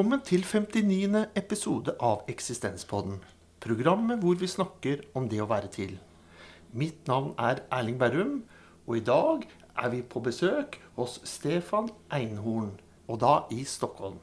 Velkommen 0.00 0.22
til 0.24 0.40
59. 0.48 1.26
episode 1.36 1.92
av 2.00 2.22
Eksistenspodden. 2.32 3.18
Programmet 3.60 4.22
hvor 4.22 4.38
vi 4.40 4.46
snakker 4.48 5.02
om 5.12 5.26
det 5.28 5.42
å 5.44 5.48
være 5.50 5.68
til. 5.74 5.90
Mitt 6.72 7.04
navn 7.10 7.34
er 7.36 7.60
Erling 7.68 7.98
Berrum, 8.00 8.38
og 8.86 8.96
i 8.96 9.02
dag 9.04 9.44
er 9.76 9.90
vi 9.92 10.00
på 10.00 10.22
besøk 10.24 10.78
hos 10.96 11.18
Stefan 11.28 11.90
Einhorn, 12.16 12.70
og 13.12 13.20
da 13.20 13.34
i 13.52 13.58
Stockholm. 13.68 14.16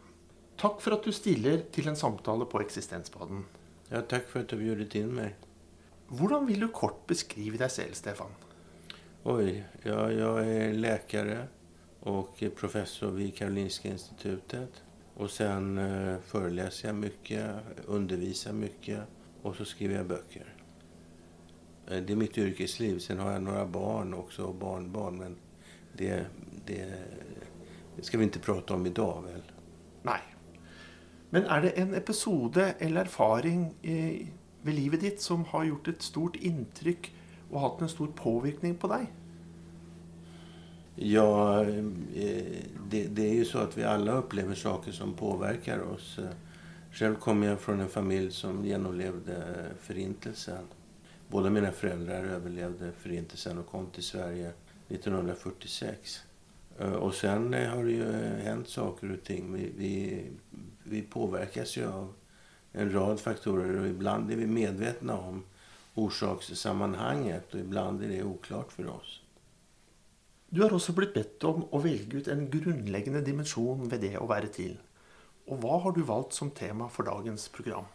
Takk 0.57 0.81
for 0.81 0.97
at 0.97 1.05
du 1.05 1.13
stiller 1.13 1.61
til 1.69 1.91
en 1.93 1.99
samtale 2.01 2.49
på 2.49 2.63
Eksistenspodden. 2.65 3.45
Ja, 3.91 4.01
tack 4.01 4.25
för 4.29 4.39
att 4.39 4.49
du 4.49 4.57
bjudit 4.57 4.95
in 4.95 5.13
mig. 5.15 5.35
Hvordan 6.07 6.47
vil 6.47 6.59
du 6.59 6.67
kort 6.73 7.05
beskrive 7.07 7.61
deg 7.61 7.69
selv, 7.69 7.93
Stefan? 7.93 8.33
Oj, 9.23 9.63
ja, 9.83 10.11
jag 10.11 10.47
är 10.47 10.73
läkare 10.73 11.47
och 11.99 12.43
är 12.43 12.49
professor 12.49 13.11
vid 13.11 13.35
Karolinska 13.35 13.89
institutet. 13.89 14.81
Och 15.17 15.31
sen 15.31 15.77
eh, 15.77 16.19
föreläser 16.19 16.87
jag 16.87 16.95
mycket, 16.95 17.55
undervisar 17.85 18.53
mycket 18.53 18.99
och 19.41 19.55
så 19.55 19.65
skriver 19.65 19.95
jag 19.95 20.07
böcker. 20.07 20.53
Eh, 21.87 22.03
det 22.03 22.13
är 22.13 22.17
mitt 22.17 22.37
yrkesliv. 22.37 22.99
Sen 22.99 23.19
har 23.19 23.31
jag 23.31 23.43
några 23.43 23.65
barn 23.65 24.13
också 24.13 24.43
och 24.43 24.55
barnbarn. 24.55 25.17
Men 25.17 25.35
det, 25.93 26.25
det, 26.65 26.93
det 27.95 28.03
ska 28.03 28.17
vi 28.17 28.23
inte 28.23 28.39
prata 28.39 28.73
om 28.73 28.85
idag 28.85 29.23
väl? 29.23 29.41
Nej. 30.03 30.21
Men 31.29 31.43
är 31.43 31.61
det 31.61 31.69
en 31.69 31.93
episode 31.93 32.75
eller 32.79 33.01
erfaring 33.01 33.73
eh, 33.81 34.09
i, 34.09 34.27
ved 34.61 34.75
livet 34.75 35.01
ditt 35.01 35.21
som 35.21 35.45
har 35.45 35.63
gjort 35.63 35.87
ett 35.87 36.01
stort 36.01 36.35
intryck 36.35 37.15
och 37.51 37.59
haft 37.59 37.81
en 37.81 37.89
stor 37.89 38.07
påverkan 38.07 38.75
på 38.75 38.87
dig? 38.87 39.13
Ja, 40.99 41.61
eh, 41.61 41.83
det, 42.89 43.07
det 43.07 43.29
är 43.29 43.33
ju 43.33 43.45
så 43.45 43.57
att 43.57 43.77
vi 43.77 43.83
alla 43.83 44.11
upplever 44.11 44.55
saker 44.55 44.91
som 44.91 45.13
påverkar 45.13 45.79
oss. 45.79 46.19
Själv 46.91 47.15
kommer 47.15 47.47
jag 47.47 47.59
från 47.59 47.79
en 47.79 47.89
familj 47.89 48.31
som 48.31 48.65
genomlevde 48.65 49.65
Förintelsen. 49.81 50.63
Båda 51.27 51.49
mina 51.49 51.71
föräldrar 51.71 52.23
överlevde 52.23 52.91
Förintelsen 52.91 53.57
och 53.57 53.67
kom 53.67 53.87
till 53.87 54.03
Sverige 54.03 54.51
1946. 54.89 56.19
Eh, 56.79 56.93
och 56.93 57.13
sen 57.13 57.53
har 57.53 57.83
det 57.83 57.91
ju 57.91 58.11
hänt 58.43 58.69
saker 58.69 59.11
och 59.11 59.23
ting. 59.23 59.53
Vi, 59.53 59.71
vi, 59.77 60.23
vi 60.83 61.01
påverkas 61.01 61.77
ju 61.77 61.87
av 61.87 62.13
en 62.71 62.91
rad 62.91 63.19
faktorer 63.19 63.79
och 63.79 63.87
ibland 63.87 64.31
är 64.31 64.35
vi 64.35 64.47
medvetna 64.47 65.17
om 65.17 65.43
orsakssammanhanget 65.95 67.53
och 67.53 67.59
ibland 67.59 68.03
är 68.03 68.07
det 68.07 68.23
oklart 68.23 68.71
för 68.71 68.87
oss. 68.87 69.21
Du 70.49 70.61
har 70.63 70.73
også 70.73 70.93
blitt 70.95 71.13
bedt 71.13 71.43
om 71.43 71.65
å 71.75 71.79
velge 71.83 72.21
ut 72.21 72.27
en 72.31 72.45
grunnleggende 72.51 73.21
dimensjon 73.25 73.89
ved 73.91 74.05
det 74.05 74.15
å 74.19 74.29
være 74.29 74.51
til. 74.55 74.77
Och 75.47 75.61
vad 75.61 75.81
har 75.81 75.91
du 75.91 76.01
valt 76.01 76.33
som 76.33 76.51
tema 76.51 76.89
för 76.89 77.03
dagens 77.03 77.49
program? 77.49 77.85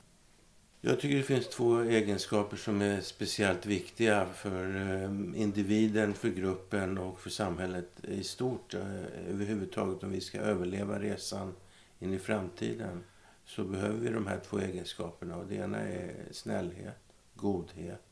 Jag 0.85 1.01
tycker 1.01 1.17
det 1.17 1.23
finns 1.23 1.49
två 1.49 1.81
egenskaper 1.81 2.57
som 2.57 2.83
är 2.83 3.01
speciellt 3.01 3.67
viktiga 3.67 4.27
för 4.27 4.77
ehm, 4.77 5.35
individen, 5.35 6.15
för 6.15 6.29
gruppen 6.29 6.99
och 6.99 7.21
för 7.21 7.31
samhället 7.31 8.05
i 8.05 8.25
stort. 8.25 8.75
Eh, 8.75 9.31
överhuvudtaget 9.31 10.03
om 10.03 10.11
vi 10.11 10.21
ska 10.21 10.39
överleva 10.39 10.99
resan 10.99 11.55
in 11.99 12.15
i 12.15 12.19
framtiden 12.19 13.05
så 13.45 13.65
behöver 13.65 13.99
vi 13.99 14.09
de 14.09 14.27
här 14.27 14.41
två 14.49 14.59
egenskaperna. 14.59 15.37
Och 15.37 15.47
det 15.47 15.55
ena 15.55 15.79
är 15.79 16.15
snällhet, 16.31 17.03
godhet. 17.35 18.03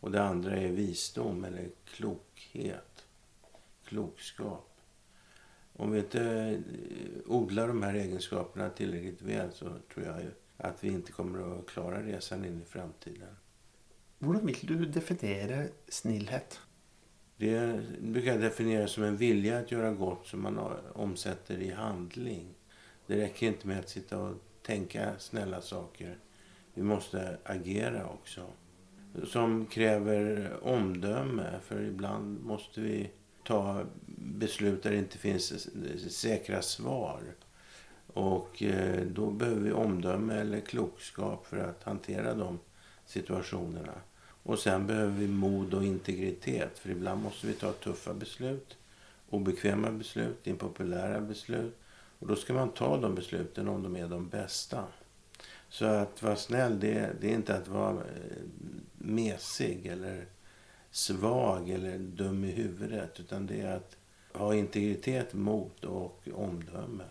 Och 0.00 0.10
det 0.10 0.22
andra 0.22 0.56
är 0.56 0.68
visdom 0.68 1.44
eller 1.44 1.68
klokhet, 1.84 3.04
klokskap. 3.90 4.80
Om 5.72 5.90
vi 5.90 5.98
inte 5.98 6.22
eh, 6.22 6.58
odlar 7.26 7.68
de 7.68 7.82
här 7.82 7.94
egenskaperna 7.94 8.70
tillräckligt 8.70 9.22
väl 9.22 9.52
så 9.52 9.64
tror 9.94 10.06
jag 10.06 10.16
att 10.56 10.84
vi 10.84 10.88
inte 10.88 11.12
kommer 11.12 11.58
att 11.58 11.66
klara 11.66 12.02
resan 12.02 12.44
in 12.44 12.62
i 12.62 12.64
framtiden. 12.64 13.36
Hvordan 14.18 14.46
vil 14.46 14.56
du 14.62 14.84
definere 14.84 15.68
snillhet? 15.88 16.60
Det 17.36 17.80
brukar 18.00 18.32
jag 18.32 18.40
definiera 18.40 18.88
som 18.88 19.02
en 19.02 19.16
vilja 19.16 19.58
att 19.58 19.72
göra 19.72 19.92
gott 19.92 20.26
som 20.26 20.42
man 20.42 20.58
omsätter 20.92 21.58
i 21.58 21.70
handling. 21.70 22.54
Det 23.06 23.16
räcker 23.16 23.46
inte 23.46 23.68
med 23.68 23.78
att 23.78 23.88
sitta 23.88 24.18
och 24.18 24.34
tänka 24.62 25.18
snälla 25.18 25.60
saker. 25.60 26.18
Vi 26.74 26.82
måste 26.82 27.38
agera 27.44 28.06
också. 28.06 28.46
Som 29.24 29.66
kräver 29.66 30.52
omdöme, 30.62 31.60
för 31.62 31.82
ibland 31.82 32.44
måste 32.44 32.80
vi 32.80 33.10
ta 33.50 33.84
beslut 34.16 34.82
där 34.82 34.90
det 34.90 34.96
inte 34.96 35.18
finns 35.18 35.68
säkra 36.10 36.62
svar. 36.62 37.20
Och 38.06 38.62
eh, 38.62 39.06
då 39.06 39.30
behöver 39.30 39.60
vi 39.60 39.72
omdöme 39.72 40.34
eller 40.34 40.60
klokskap 40.60 41.46
för 41.46 41.56
att 41.56 41.82
hantera 41.82 42.34
de 42.34 42.58
situationerna. 43.06 43.94
Och 44.42 44.58
sen 44.58 44.86
behöver 44.86 45.12
vi 45.12 45.28
mod 45.28 45.74
och 45.74 45.84
integritet. 45.84 46.78
För 46.78 46.90
ibland 46.90 47.22
måste 47.22 47.46
vi 47.46 47.52
ta 47.52 47.72
tuffa 47.72 48.14
beslut. 48.14 48.76
Obekväma 49.30 49.90
beslut, 49.90 50.46
impopulära 50.46 51.20
beslut. 51.20 51.76
Och 52.18 52.26
då 52.26 52.36
ska 52.36 52.52
man 52.52 52.70
ta 52.70 52.96
de 52.96 53.14
besluten 53.14 53.68
om 53.68 53.82
de 53.82 53.96
är 53.96 54.08
de 54.08 54.28
bästa. 54.28 54.84
Så 55.68 55.84
att 55.84 56.22
vara 56.22 56.36
snäll, 56.36 56.80
det, 56.80 57.10
det 57.20 57.30
är 57.30 57.34
inte 57.34 57.56
att 57.56 57.68
vara 57.68 57.94
eh, 57.94 58.42
mesig 58.98 59.86
eller 59.86 60.26
svag 60.90 61.70
eller 61.70 61.98
dum 61.98 62.44
i 62.44 62.50
huvudet. 62.50 63.20
Utan 63.20 63.46
det 63.46 63.60
är 63.60 63.76
att 63.76 63.96
ha 64.32 64.54
integritet, 64.54 65.34
mod 65.34 65.84
och 65.84 66.28
omdöme. 66.34 67.04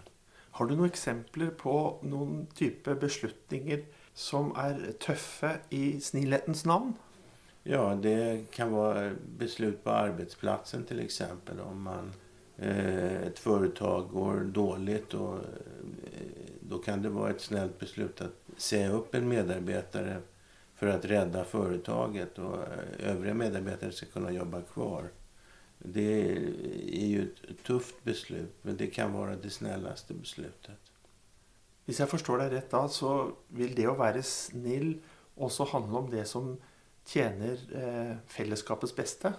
Har 0.52 0.66
du 0.66 0.76
noen 0.76 0.90
eksempler 0.90 1.52
på 1.56 2.00
noen 2.04 2.48
type 2.56 2.96
beslutninger 3.00 3.86
som 4.14 4.50
er 4.60 4.82
tøffe 5.00 5.54
i 5.70 6.00
snillhetens 6.04 6.66
navn? 6.66 6.94
Ja, 7.64 7.96
det 7.96 8.52
kan 8.52 8.72
vara 8.72 9.12
beslut 9.38 9.84
på 9.84 9.90
arbetsplatsen 9.90 10.84
till 10.86 11.00
exempel. 11.00 11.60
Om 11.60 11.82
man, 11.82 12.14
eh, 12.58 13.22
ett 13.22 13.40
företag 13.40 14.10
går 14.10 14.40
dåligt 14.40 15.14
och, 15.14 15.36
eh, 15.36 16.28
då 16.62 16.78
kan 16.78 17.02
det 17.02 17.10
vara 17.10 17.30
ett 17.30 17.42
snällt 17.42 17.80
beslut 17.80 18.22
att 18.22 18.36
säga 18.58 18.92
upp 18.92 19.16
en 19.16 19.28
medarbetare 19.28 20.22
för 20.80 20.88
att 20.88 21.06
rädda 21.06 21.44
företaget 21.44 22.40
och 22.40 22.58
eh, 22.58 23.10
övriga 23.12 23.34
medarbetare 23.34 23.92
ska 23.92 24.06
kunna 24.06 24.32
jobba 24.32 24.62
kvar. 24.62 25.10
Det 25.78 26.28
är 26.94 27.08
ju 27.08 27.24
ett 27.24 27.64
tufft 27.64 28.04
beslut, 28.04 28.56
men 28.62 28.78
det 28.78 28.88
kan 28.88 29.14
vara 29.14 29.36
det 29.36 29.50
snällaste 29.50 30.14
beslutet. 30.14 30.80
Hvis 31.86 32.00
jeg 32.00 32.10
forstår 32.12 32.38
deg 32.44 32.52
rett 32.54 32.72
da, 32.72 32.84
så 32.88 33.12
vil 33.58 33.74
det 33.76 33.88
å 33.90 33.98
være 33.98 34.22
snill 34.24 34.92
også 35.36 35.66
handle 35.72 36.04
om 36.04 36.10
det 36.12 36.24
som 36.30 36.52
tjener 37.10 37.60
eh, 37.76 38.16
fellesskapets 38.30 38.96
beste? 38.96 39.34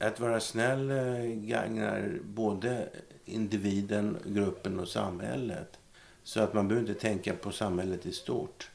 Att 0.00 0.20
vara 0.20 0.40
snäll 0.40 0.90
eh, 0.90 1.24
gagnar 1.48 2.18
både 2.24 2.88
individen, 3.24 4.18
gruppen 4.24 4.80
och 4.80 4.88
samhället. 4.88 5.78
Så 6.22 6.40
att 6.40 6.54
man 6.54 6.68
behöver 6.68 6.88
inte 6.90 7.00
tänka 7.00 7.34
på 7.34 7.52
samhället 7.52 8.06
i 8.06 8.12
stort. 8.12 8.70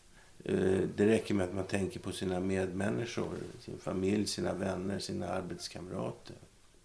Eh, 0.46 0.80
Det 0.96 1.06
räcker 1.06 1.34
med 1.34 1.46
att 1.48 1.54
man 1.56 1.64
tänker 1.68 2.00
på 2.00 2.12
sina 2.12 2.40
medmänniskor, 2.40 3.30
sin 3.60 3.78
familj, 3.80 4.28
sina 4.28 4.54
vänner, 4.54 5.00
sina 5.00 5.28
arbetskamrater. 5.28 6.36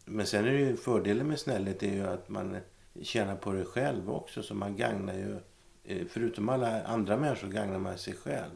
Men 0.04 0.26
sen 0.26 0.44
är 0.44 0.52
det 0.52 0.58
ju 0.60 0.76
fördelen 0.76 1.26
med 1.28 1.38
snällhet 1.40 1.82
är 1.82 1.92
ju 1.94 2.06
att 2.06 2.28
man 2.28 2.56
tjänar 3.02 3.36
på 3.36 3.52
det 3.52 3.64
själv 3.64 4.10
också. 4.10 4.42
Så 4.42 4.54
man 4.54 4.76
gagnar 4.76 5.14
ju, 5.14 5.36
eh, 5.84 6.06
förutom 6.08 6.48
alla 6.48 6.82
andra 6.84 7.16
människor, 7.16 7.48
gagnar 7.48 7.78
man 7.78 7.98
sig 7.98 8.14
själv. 8.14 8.50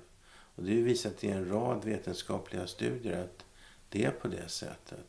Och 0.54 0.62
det 0.64 0.70
är 0.70 0.74
ju 0.74 0.82
visat 0.82 1.24
i 1.24 1.28
en 1.30 1.48
rad 1.48 1.84
vetenskapliga 1.84 2.66
studier 2.66 3.22
att 3.24 3.44
det 3.88 4.04
är 4.04 4.10
på 4.10 4.28
det 4.28 4.48
sättet. 4.48 5.06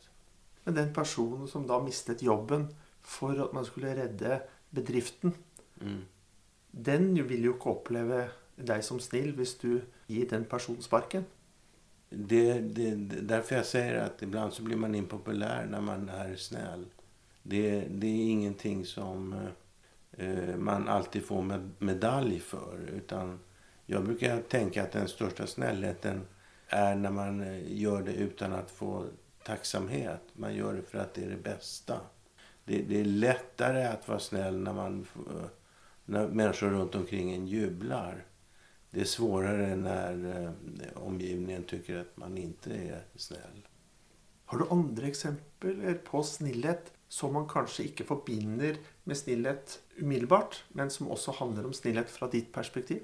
Men 0.64 0.74
den 0.74 0.94
personen 0.94 1.48
som 1.48 1.66
da 1.66 1.82
mistet 1.82 2.22
jobben 2.22 2.76
for 3.02 3.40
at 3.44 3.52
man 3.52 3.64
skulle 3.64 3.94
redde 3.96 4.42
bedriften, 4.70 5.32
Mm. 5.80 6.04
den 6.70 7.14
vil 7.28 7.44
jo 7.44 7.52
ikke 7.54 7.68
oppleve 7.70 8.28
deg 8.66 8.84
som 8.84 9.00
snill 9.00 9.32
hvis 9.36 9.58
du 9.58 9.80
gir 10.06 10.28
den 10.28 10.44
personen 10.44 10.82
sparken. 10.82 11.24
Det, 12.10 12.58
det, 12.60 12.94
därför 13.20 13.56
jag 13.56 13.66
säger 13.66 13.94
att 13.94 14.22
ibland 14.22 14.52
så 14.52 14.62
blir 14.62 14.76
man 14.76 14.94
impopulär 14.94 15.66
när 15.66 15.80
man 15.80 16.08
är 16.08 16.36
snäll. 16.36 16.86
Det, 17.42 17.80
det 17.80 18.06
är 18.06 18.30
ingenting 18.30 18.84
som 18.84 19.46
eh, 20.12 20.56
man 20.56 20.88
alltid 20.88 21.24
får 21.24 21.42
med, 21.42 21.70
medalj 21.78 22.40
för. 22.40 22.90
Utan 22.94 23.38
jag 23.86 24.04
brukar 24.04 24.40
tänka 24.40 24.82
att 24.82 24.92
den 24.92 25.08
största 25.08 25.46
snällheten 25.46 26.26
är 26.68 26.96
när 26.96 27.10
man 27.10 27.40
eh, 27.40 27.72
gör 27.72 28.02
det 28.02 28.12
utan 28.12 28.52
att 28.52 28.70
få 28.70 29.06
tacksamhet. 29.44 30.22
Man 30.32 30.54
gör 30.54 30.74
det 30.74 30.82
för 30.82 30.98
att 30.98 31.14
det 31.14 31.24
är 31.24 31.30
det 31.30 31.42
bästa. 31.42 32.00
Det, 32.64 32.82
det 32.82 33.00
är 33.00 33.04
lättare 33.04 33.84
att 33.84 34.08
vara 34.08 34.18
snäll 34.18 34.58
när, 34.58 34.72
man, 34.72 35.06
eh, 35.16 35.44
när 36.04 36.28
människor 36.28 36.70
runt 36.70 36.94
omkring 36.94 37.32
en 37.32 37.46
jublar. 37.46 38.24
Det 38.90 39.00
är 39.00 39.04
svårare 39.04 39.76
när 39.76 40.44
eh, 40.44 41.02
omgivningen 41.02 41.64
tycker 41.64 41.96
att 41.96 42.16
man 42.16 42.38
inte 42.38 42.74
är 42.74 43.04
snäll. 43.16 43.66
Har 44.44 44.58
du 44.58 44.64
andre 44.70 45.06
eksempler 45.06 45.94
på 45.94 46.22
snillhet 46.22 46.92
som 47.08 47.32
man 47.32 47.48
kanske 47.48 47.82
inte 47.82 48.04
förbinder 48.04 48.76
med 49.04 49.16
snillhet 49.16 49.82
umiddelbart, 49.96 50.64
men 50.68 50.90
som 50.90 51.10
också 51.10 51.30
handlar 51.30 51.64
om 51.64 51.72
snillhet 51.72 52.10
från 52.10 52.30
ditt 52.30 52.52
perspektiv? 52.52 53.02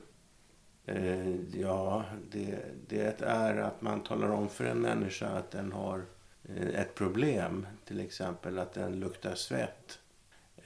Eh, 0.87 1.61
ja, 1.61 2.05
det, 2.31 2.65
det 2.89 3.23
är 3.23 3.57
att 3.57 3.83
man 3.83 4.03
talar 4.03 4.29
om 4.29 4.49
för 4.49 4.65
en 4.65 4.81
människa 4.81 5.27
att 5.27 5.51
den 5.51 5.73
har 5.73 6.05
eh, 6.45 6.81
ett 6.81 6.95
problem. 6.95 7.67
Till 7.85 8.01
exempel 8.01 8.59
att 8.59 8.73
den 8.73 9.01
luktar 9.01 9.35
svett. 9.35 9.99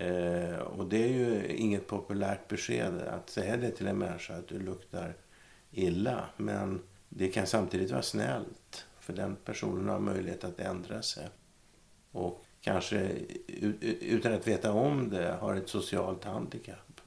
Eh, 0.01 0.59
och 0.59 0.87
det 0.87 1.03
är 1.05 1.09
ju 1.09 1.47
inget 1.47 1.87
populärt 1.87 2.49
besked 2.49 3.03
att 3.03 3.31
säga 3.31 3.57
det 3.57 3.71
till 3.71 3.87
en 3.87 3.99
människa 3.99 4.37
att 4.37 4.49
du 4.49 4.59
luktar 4.59 5.15
illa. 5.71 6.25
Men 6.37 6.83
det 7.09 7.29
kan 7.29 7.47
samtidigt 7.47 7.91
vara 7.91 8.03
snällt. 8.03 8.87
För 9.01 9.13
den 9.13 9.37
personen 9.37 9.89
har 9.89 9.99
möjlighet 9.99 10.45
att 10.45 10.61
ändra 10.61 11.03
sig. 11.03 11.29
Och 12.13 12.45
kanske 12.61 13.11
utan 14.01 14.33
att 14.33 14.49
veta 14.49 14.73
om 14.73 15.11
det 15.11 15.37
har 15.41 15.55
ett 15.55 15.69
socialt 15.69 16.25
handikapp. 16.25 17.01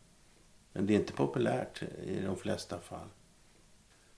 Men 0.74 0.86
det 0.86 0.94
är 0.94 1.00
inte 1.00 1.14
populärt 1.14 1.84
i 2.06 2.22
de 2.22 2.38
flesta 2.38 2.80
fall. 2.80 3.08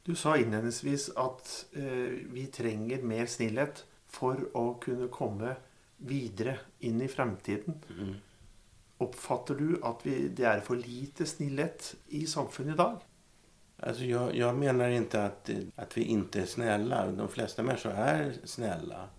Du 0.04 0.16
sa 0.16 0.38
inledningsvis 0.38 1.10
att 1.16 1.66
eh, 1.74 1.84
vi 2.32 2.50
tränger 2.54 3.02
mer 3.02 3.26
snillhet 3.26 3.86
för 4.08 4.34
att 4.54 4.80
kunna 4.80 5.08
komma 5.08 5.56
vidare 5.98 6.60
in 6.80 7.02
i 7.02 7.08
framtiden. 7.08 7.82
Mm. 8.00 8.16
Uppfattar 8.98 9.56
du 9.56 9.80
att 9.84 10.06
vi, 10.06 10.28
det 10.28 10.44
är 10.44 10.60
för 10.60 10.76
lite 10.76 11.26
snillhet 11.26 11.96
i 12.08 12.28
samhället 12.28 12.74
idag? 12.74 12.98
Alltså 13.80 14.04
jag, 14.04 14.36
jag, 14.36 14.56
menar 14.56 14.90
inte 14.90 15.26
att, 15.26 15.50
att 15.76 15.98
vi 15.98 16.04
inte 16.04 16.42
är 16.42 16.46
snälla. 16.46 17.12
De 17.12 17.28
flesta 17.28 17.64
människor 17.64 17.92
är 17.92 18.34
snälla. 18.44 19.10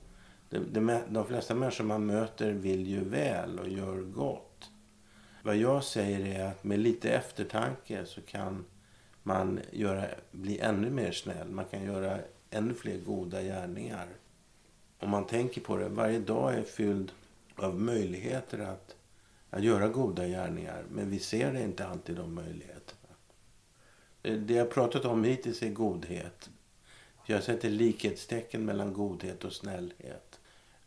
De, 0.50 0.58
de, 0.58 1.00
de 1.08 1.26
flesta 1.26 1.54
människor 1.54 1.84
man 1.84 2.06
möter 2.06 2.52
vill 2.52 2.86
ju 2.86 3.04
väl 3.04 3.58
och 3.58 3.68
gör 3.68 3.96
gott. 3.96 4.70
Vad 5.42 5.56
jag 5.56 5.84
säger 5.84 6.40
är 6.40 6.44
att 6.44 6.64
med 6.64 6.78
lite 6.78 7.10
eftertanke 7.10 8.06
så 8.06 8.22
kan 8.22 8.64
man 9.22 9.60
göra, 9.70 10.04
bli 10.30 10.58
ännu 10.58 10.90
mer 10.90 11.12
snäll. 11.12 11.48
Man 11.48 11.64
kan 11.64 11.84
göra 11.84 12.18
ännu 12.50 12.74
fler 12.74 12.98
goda 12.98 13.42
gärningar. 13.42 14.06
Om 14.98 15.10
man 15.10 15.26
tänker 15.26 15.60
på 15.60 15.76
det, 15.76 15.88
varje 15.88 16.18
dag 16.18 16.54
är 16.54 16.62
fylld 16.62 17.12
av 17.56 17.80
möjligheter 17.80 18.58
att, 18.58 18.95
att 19.56 19.62
göra 19.62 19.88
goda 19.88 20.26
gärningar. 20.26 20.84
Men 20.90 21.10
vi 21.10 21.18
ser 21.18 21.56
inte 21.56 21.86
alltid, 21.86 22.16
de 22.16 22.34
möjligheterna. 22.34 23.14
Det 24.22 24.54
jag 24.54 24.70
pratat 24.70 25.04
om 25.04 25.24
hittills 25.24 25.62
är 25.62 25.70
godhet. 25.70 26.50
Jag 27.26 27.42
sätter 27.42 27.70
likhetstecken 27.70 28.64
mellan 28.64 28.92
godhet 28.92 29.44
och 29.44 29.52
snällhet. 29.52 30.40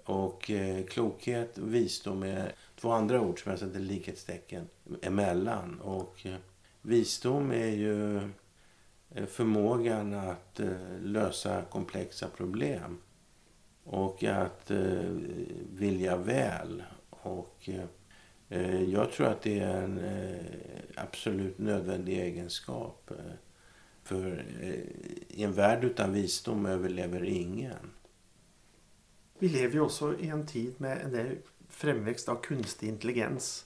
Och 0.04 0.52
eh, 0.52 0.86
klokhet 0.86 1.58
och 1.58 1.74
visdom 1.74 2.24
är 2.24 2.54
två 2.76 2.92
andra 2.92 3.22
ord 3.22 3.44
som 3.44 3.50
jag 3.50 3.60
sätter 3.60 3.80
likhetstecken 3.80 4.68
emellan. 5.02 5.80
Och 5.80 6.26
eh, 6.26 6.36
visdom 6.82 7.52
är 7.52 7.70
ju 7.70 8.18
eh, 9.10 9.26
förmågan 9.28 10.14
att 10.14 10.60
eh, 10.60 10.72
lösa 11.02 11.62
komplexa 11.62 12.28
problem. 12.28 12.98
Och 13.84 14.24
att 14.24 14.72
eh, 14.72 15.16
vilja 15.74 16.18
väl. 16.18 16.84
Och 17.10 17.70
eh, 17.70 17.86
jag 18.88 19.12
tror 19.12 19.28
att 19.28 19.42
det 19.42 19.60
är 19.60 19.82
en 19.82 20.00
absolut 20.96 21.58
nödvändig 21.58 22.20
egenskap. 22.20 23.12
För 24.04 24.46
i 25.28 25.44
en 25.44 25.54
värld 25.54 25.84
utan 25.84 26.14
visdom 26.14 26.66
överlever 26.66 27.24
ingen. 27.24 27.92
Vi 29.40 29.50
lever 29.50 29.74
ju 29.74 29.80
också 29.80 30.20
i 30.20 30.28
en 30.28 30.46
tid 30.46 30.74
med 30.78 31.16
en 31.16 31.38
fremvekst 31.70 32.30
av 32.30 32.36
kunstig 32.36 32.88
intelligens. 32.88 33.66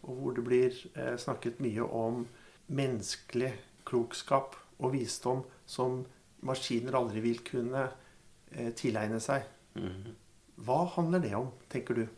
Och 0.00 0.16
hvor 0.16 0.34
det 0.34 0.40
blir 0.42 0.86
eh, 0.94 1.16
snakket 1.16 1.58
mye 1.58 1.80
om 1.80 2.26
mänsklig 2.66 3.52
klokskap 3.84 4.56
och 4.76 4.94
visdom 4.94 5.42
som 5.66 6.04
maskiner 6.40 6.92
aldrig 6.92 7.22
vill 7.22 7.38
kunna 7.38 7.88
eh, 8.50 8.72
tillägna 8.72 9.20
sig. 9.20 9.44
Mm. 9.74 10.02
Vad 10.54 10.86
handlar 10.86 11.18
det 11.18 11.34
om, 11.34 11.48
tänker 11.68 11.94
du? 11.94 12.08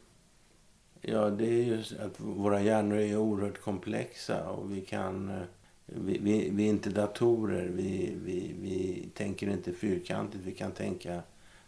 Ja, 1.06 1.31
det 1.31 1.47
är 1.47 1.65
ju 1.65 1.79
att 1.79 2.21
våra 2.21 2.62
hjärnor 2.62 2.99
är 2.99 3.17
oerhört 3.17 3.61
komplexa 3.61 4.51
och 4.51 4.73
vi 4.73 4.81
kan... 4.81 5.31
Eh, 5.31 5.43
vi, 5.87 6.19
vi, 6.19 6.51
vi 6.51 6.65
är 6.65 6.71
inte 6.71 6.91
datorer, 6.91 7.69
vi, 7.73 8.17
vi, 8.25 8.55
vi 8.61 9.09
tänker 9.15 9.49
inte 9.49 9.73
fyrkantigt. 9.73 10.45
Vi 10.45 10.53
kan 10.53 10.73
tänka 10.73 11.23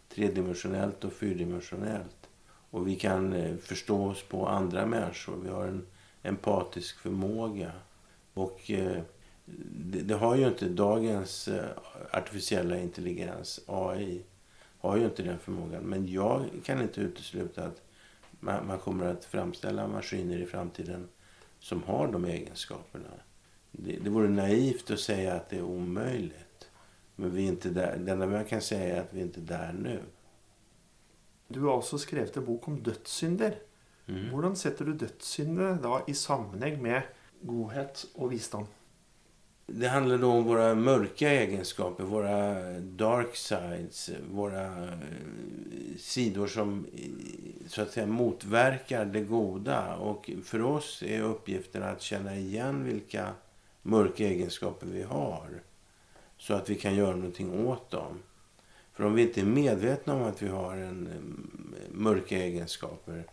tredimensionellt 0.09 1.03
och 1.03 1.13
fyrdimensionellt. 1.13 2.29
Och 2.69 2.87
vi 2.87 2.95
kan 2.95 3.33
eh, 3.33 3.57
förstå 3.57 4.05
oss 4.05 4.23
på 4.23 4.47
andra 4.47 4.85
människor. 4.85 5.35
Vi 5.43 5.49
har 5.49 5.67
en 5.67 5.85
empatisk 6.23 6.99
förmåga. 6.99 7.71
Och 8.33 8.71
eh, 8.71 9.01
det, 9.45 10.01
det, 10.01 10.15
har 10.15 10.35
ju 10.35 10.47
inte 10.47 10.69
dagens 10.69 11.49
artificiella 12.11 12.77
intelligens, 12.77 13.59
AI, 13.65 14.21
har 14.79 14.97
ju 14.97 15.05
inte 15.05 15.23
den 15.23 15.39
förmågan. 15.39 15.83
Men 15.83 16.11
jag 16.11 16.45
kan 16.63 16.81
inte 16.81 17.01
utesluta 17.01 17.65
att 17.65 17.86
man, 18.39 18.67
man 18.67 18.79
kommer 18.79 19.05
att 19.05 19.25
framställa 19.25 19.87
maskiner 19.87 20.37
i 20.37 20.45
framtiden 20.45 21.07
som 21.59 21.83
har 21.83 22.07
de 22.07 22.25
egenskaperna. 22.25 23.09
Det, 23.71 23.99
det 24.03 24.09
vore 24.09 24.29
naivt 24.29 24.91
att 24.91 24.99
säga 24.99 25.33
att 25.33 25.49
det 25.49 25.57
är 25.57 25.63
omöjligt. 25.63 26.69
Men 27.15 27.31
vi 27.31 27.43
är 27.43 27.47
inte 27.47 27.69
där. 27.69 27.97
Det 27.97 28.11
enda 28.11 28.27
man 28.27 28.45
kan 28.45 28.61
säga 28.61 28.95
är 28.95 29.01
att 29.01 29.13
vi 29.13 29.21
inte 29.21 29.39
är 29.39 29.43
där 29.43 29.73
nu. 29.73 29.99
Du 31.47 31.61
har 31.61 31.73
också 31.73 31.97
skrivit 31.97 32.37
en 32.37 32.45
bok 32.45 32.67
om 32.67 32.83
dödssynder. 32.83 33.59
Mm. 34.05 34.25
Hur 34.25 34.55
sätter 34.55 34.85
du 34.85 34.93
dödssynder 34.93 35.77
då 35.83 36.01
i 36.07 36.13
sammanhang 36.13 36.81
med 36.81 37.01
godhet 37.41 38.05
och 38.13 38.31
visdom? 38.31 38.65
Det 39.69 39.87
handlar 39.87 40.17
då 40.17 40.31
om 40.31 40.43
våra 40.43 40.75
mörka 40.75 41.31
egenskaper, 41.31 42.03
våra 42.03 42.53
dark 42.79 43.35
sides, 43.35 44.09
våra 44.31 44.83
eh, 44.83 45.97
sidor 45.97 46.47
som 46.47 46.85
eh, 46.93 47.67
så 47.67 47.81
att 47.81 47.91
säga 47.91 48.07
motverkar 48.07 49.05
det 49.05 49.21
goda. 49.21 49.95
Och 49.95 50.31
för 50.43 50.61
oss 50.61 51.03
är 51.03 51.21
uppgiften 51.21 51.83
att 51.83 52.01
känna 52.01 52.35
igen 52.35 52.83
vilka 52.83 53.29
mörka 53.81 54.23
egenskaper 54.23 54.87
vi 54.87 55.03
har 55.03 55.61
så 56.37 56.53
att 56.53 56.69
vi 56.69 56.75
kan 56.75 56.95
göra 56.95 57.15
någonting 57.15 57.67
åt 57.67 57.91
dem. 57.91 58.19
För 58.93 59.03
om 59.03 59.13
vi 59.13 59.21
inte 59.21 59.41
är 59.41 59.45
medvetna 59.45 60.15
om 60.15 60.23
att 60.23 60.41
vi 60.41 60.47
har 60.47 60.77
en 60.77 61.07
eh, 61.07 61.91
mörka 61.91 62.37
egenskaper 62.37 63.23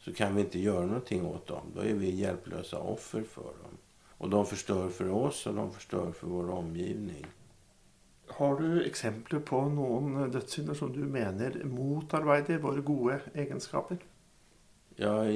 så 0.00 0.14
kan 0.14 0.34
vi 0.34 0.40
inte 0.40 0.58
göra 0.58 0.86
någonting 0.86 1.26
åt 1.26 1.46
dem. 1.46 1.72
Då 1.74 1.80
är 1.80 1.94
vi 1.94 2.10
hjälplösa 2.10 2.78
offer 2.78 3.22
för 3.22 3.42
dem. 3.42 3.78
Och 4.18 4.30
de 4.30 4.46
förstör 4.46 4.88
för 4.88 5.10
oss 5.10 5.46
och 5.46 5.54
de 5.54 5.72
förstör 5.72 6.12
för 6.12 6.26
vår 6.26 6.50
omgivning. 6.50 7.26
Har 8.26 8.60
du 8.60 8.84
exempel 8.84 9.40
på 9.40 9.68
någon 9.68 10.30
dödssynder 10.30 10.74
som 10.74 10.92
du 10.92 10.98
menar 10.98 11.64
motarbetar 11.64 12.58
våra 12.58 12.80
goda 12.80 13.20
egenskaper? 13.34 13.98
Ja, 14.96 15.30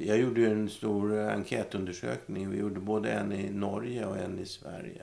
jag 0.00 0.18
gjorde 0.18 0.46
en 0.46 0.68
stor 0.68 1.18
enkätundersökning. 1.18 2.50
Vi 2.50 2.58
gjorde 2.58 2.80
både 2.80 3.12
en 3.12 3.32
i 3.32 3.50
Norge 3.50 4.06
och 4.06 4.16
en 4.16 4.38
i 4.38 4.46
Sverige. 4.46 5.02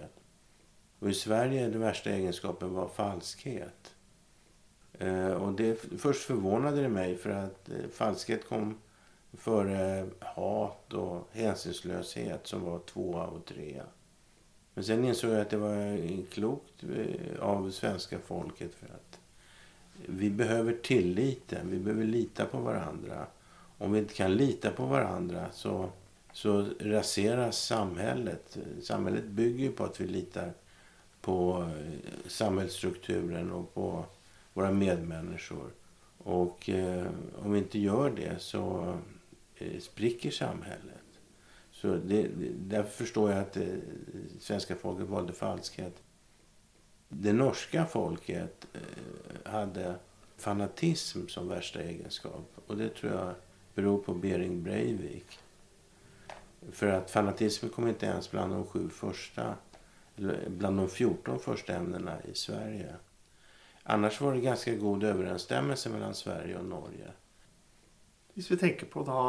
Och 0.99 1.09
i 1.09 1.13
Sverige 1.13 1.67
den 1.67 1.81
värsta 1.81 2.09
egenskapen 2.09 2.73
var 2.73 2.87
falskhet. 2.87 3.95
Eh, 4.99 5.31
och 5.31 5.53
det, 5.53 5.81
först 5.97 6.23
förvånade 6.23 6.81
det 6.81 6.89
mig 6.89 7.17
för 7.17 7.29
att 7.29 7.69
eh, 7.69 7.89
falskhet 7.91 8.49
kom 8.49 8.77
före 9.33 10.07
hat 10.19 10.93
och 10.93 11.27
hänsynslöshet 11.31 12.47
som 12.47 12.63
var 12.63 12.79
tvåa 12.79 13.27
och 13.27 13.45
trea. 13.45 13.83
Men 14.73 14.83
sen 14.83 15.05
insåg 15.05 15.31
jag 15.31 15.41
att 15.41 15.49
det 15.49 15.57
var 15.57 16.25
klokt 16.31 16.83
eh, 16.83 17.39
av 17.39 17.71
svenska 17.71 18.19
folket 18.19 18.75
för 18.75 18.85
att 18.85 19.19
vi 20.05 20.29
behöver 20.29 20.73
tilliten. 20.73 21.69
Vi 21.71 21.79
behöver 21.79 22.05
lita 22.05 22.45
på 22.45 22.57
varandra. 22.57 23.25
Om 23.77 23.91
vi 23.91 23.99
inte 23.99 24.13
kan 24.13 24.33
lita 24.35 24.71
på 24.71 24.85
varandra 24.85 25.45
så, 25.51 25.89
så 26.33 26.65
raseras 26.79 27.57
samhället. 27.57 28.57
Samhället 28.81 29.25
bygger 29.25 29.71
på 29.71 29.83
att 29.83 30.01
vi 30.01 30.07
litar 30.07 30.53
på 31.21 31.69
eh, 31.77 32.27
samhällsstrukturen 32.27 33.51
och 33.51 33.73
på 33.73 34.05
våra 34.53 34.71
medmänniskor. 34.71 35.71
Och 36.17 36.69
eh, 36.69 37.07
om 37.43 37.51
vi 37.51 37.59
inte 37.59 37.79
gör 37.79 38.09
det 38.09 38.41
så 38.41 38.97
Eh, 39.59 39.79
spricker 39.79 40.31
samhället. 40.31 41.03
Så 41.71 41.95
det, 41.95 42.29
därför 42.55 42.89
förstår 42.89 43.31
jag 43.31 43.39
att 43.39 43.53
det, 43.53 43.81
svenska 44.39 44.75
folket 44.75 45.07
valde 45.07 45.33
falskhet. 45.33 46.01
Det 47.09 47.33
norska 47.33 47.85
folket 47.85 48.67
eh, 48.73 49.51
hade 49.51 49.95
fanatism 50.37 51.27
som 51.27 51.47
värsta 51.47 51.81
egenskap. 51.81 52.51
Och 52.67 52.77
det 52.77 52.89
tror 52.89 53.11
jag 53.11 53.33
beror 53.75 53.97
på 53.97 54.13
Bering 54.13 54.63
Breivik. 54.63 55.39
För 56.71 56.87
att 56.87 57.11
fanatismen 57.11 57.71
kom 57.71 57.87
inte 57.87 58.05
ens 58.05 58.31
bland 58.31 58.53
de 58.53 58.65
sju 58.65 58.89
första, 58.89 59.55
bland 60.47 60.77
de 60.77 60.89
14 60.89 61.39
första 61.39 61.75
ämnena 61.75 62.17
i 62.23 62.33
Sverige. 62.33 62.95
Annars 63.83 64.21
var 64.21 64.33
det 64.33 64.41
ganska 64.41 64.75
god 64.75 65.03
överensstämmelse 65.03 65.89
mellan 65.89 66.13
Sverige 66.13 66.57
och 66.57 66.65
Norge. 66.65 67.11
Hvis 68.37 68.51
vi 68.51 68.57
tenker 68.61 68.85
på 68.93 69.01
da 69.07 69.21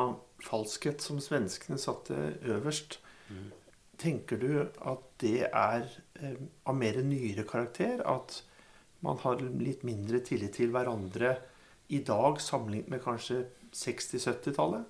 falskhet 0.45 1.01
som 1.01 1.21
svenskene 1.25 1.79
satte 1.81 2.15
øverst, 2.45 2.99
Mm. 3.31 3.51
tenker 3.99 4.37
du 4.41 4.69
at 4.81 5.01
det 5.21 5.43
er 5.53 5.83
eh, 6.23 6.37
av 6.67 6.77
mer 6.77 6.97
nyere 7.03 7.45
karakter? 7.45 8.01
At 8.09 8.43
man 9.05 9.19
har 9.19 9.37
litt 9.41 9.83
mindre 9.85 10.21
tillit 10.25 10.55
til 10.57 10.71
hverandre 10.73 11.35
i 11.89 11.99
dag 12.05 12.41
sammenlignet 12.41 12.89
med 12.89 13.03
kanskje 13.05 13.43
60-70-tallet? 13.73 14.85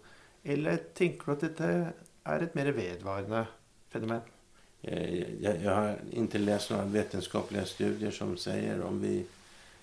Eller 0.44 0.76
tenker 0.94 1.26
du 1.26 1.32
at 1.32 1.40
dette 1.40 1.70
er 2.26 2.42
et 2.46 2.54
mer 2.54 2.70
vedvarende 2.72 3.46
fenomen? 3.90 4.20
Eh, 4.82 5.42
Jag, 5.42 5.62
jag 5.62 5.74
har 5.74 5.98
inte 6.12 6.38
läst 6.38 6.70
några 6.70 6.84
vetenskapliga 6.84 7.64
studier 7.64 8.10
som 8.10 8.36
säger 8.36 8.82
om 8.82 9.00
vi 9.00 9.26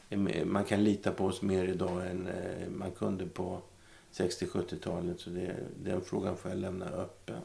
är 0.10 0.18
med- 0.18 0.48
man 0.48 0.64
kan 0.66 0.84
lita 0.84 1.12
på 1.12 1.26
oss 1.26 1.42
mer 1.42 1.64
idag 1.68 2.08
än 2.08 2.28
eh, 2.28 2.70
man 2.70 2.92
kunde 2.92 3.26
på 3.26 3.62
60-70-talet. 4.18 5.20
Så 5.20 5.30
det, 5.30 5.56
den 5.84 6.02
frågan 6.02 6.38
får 6.38 6.52
jag 6.52 6.60
lämna 6.60 6.86
öppen. 6.86 7.42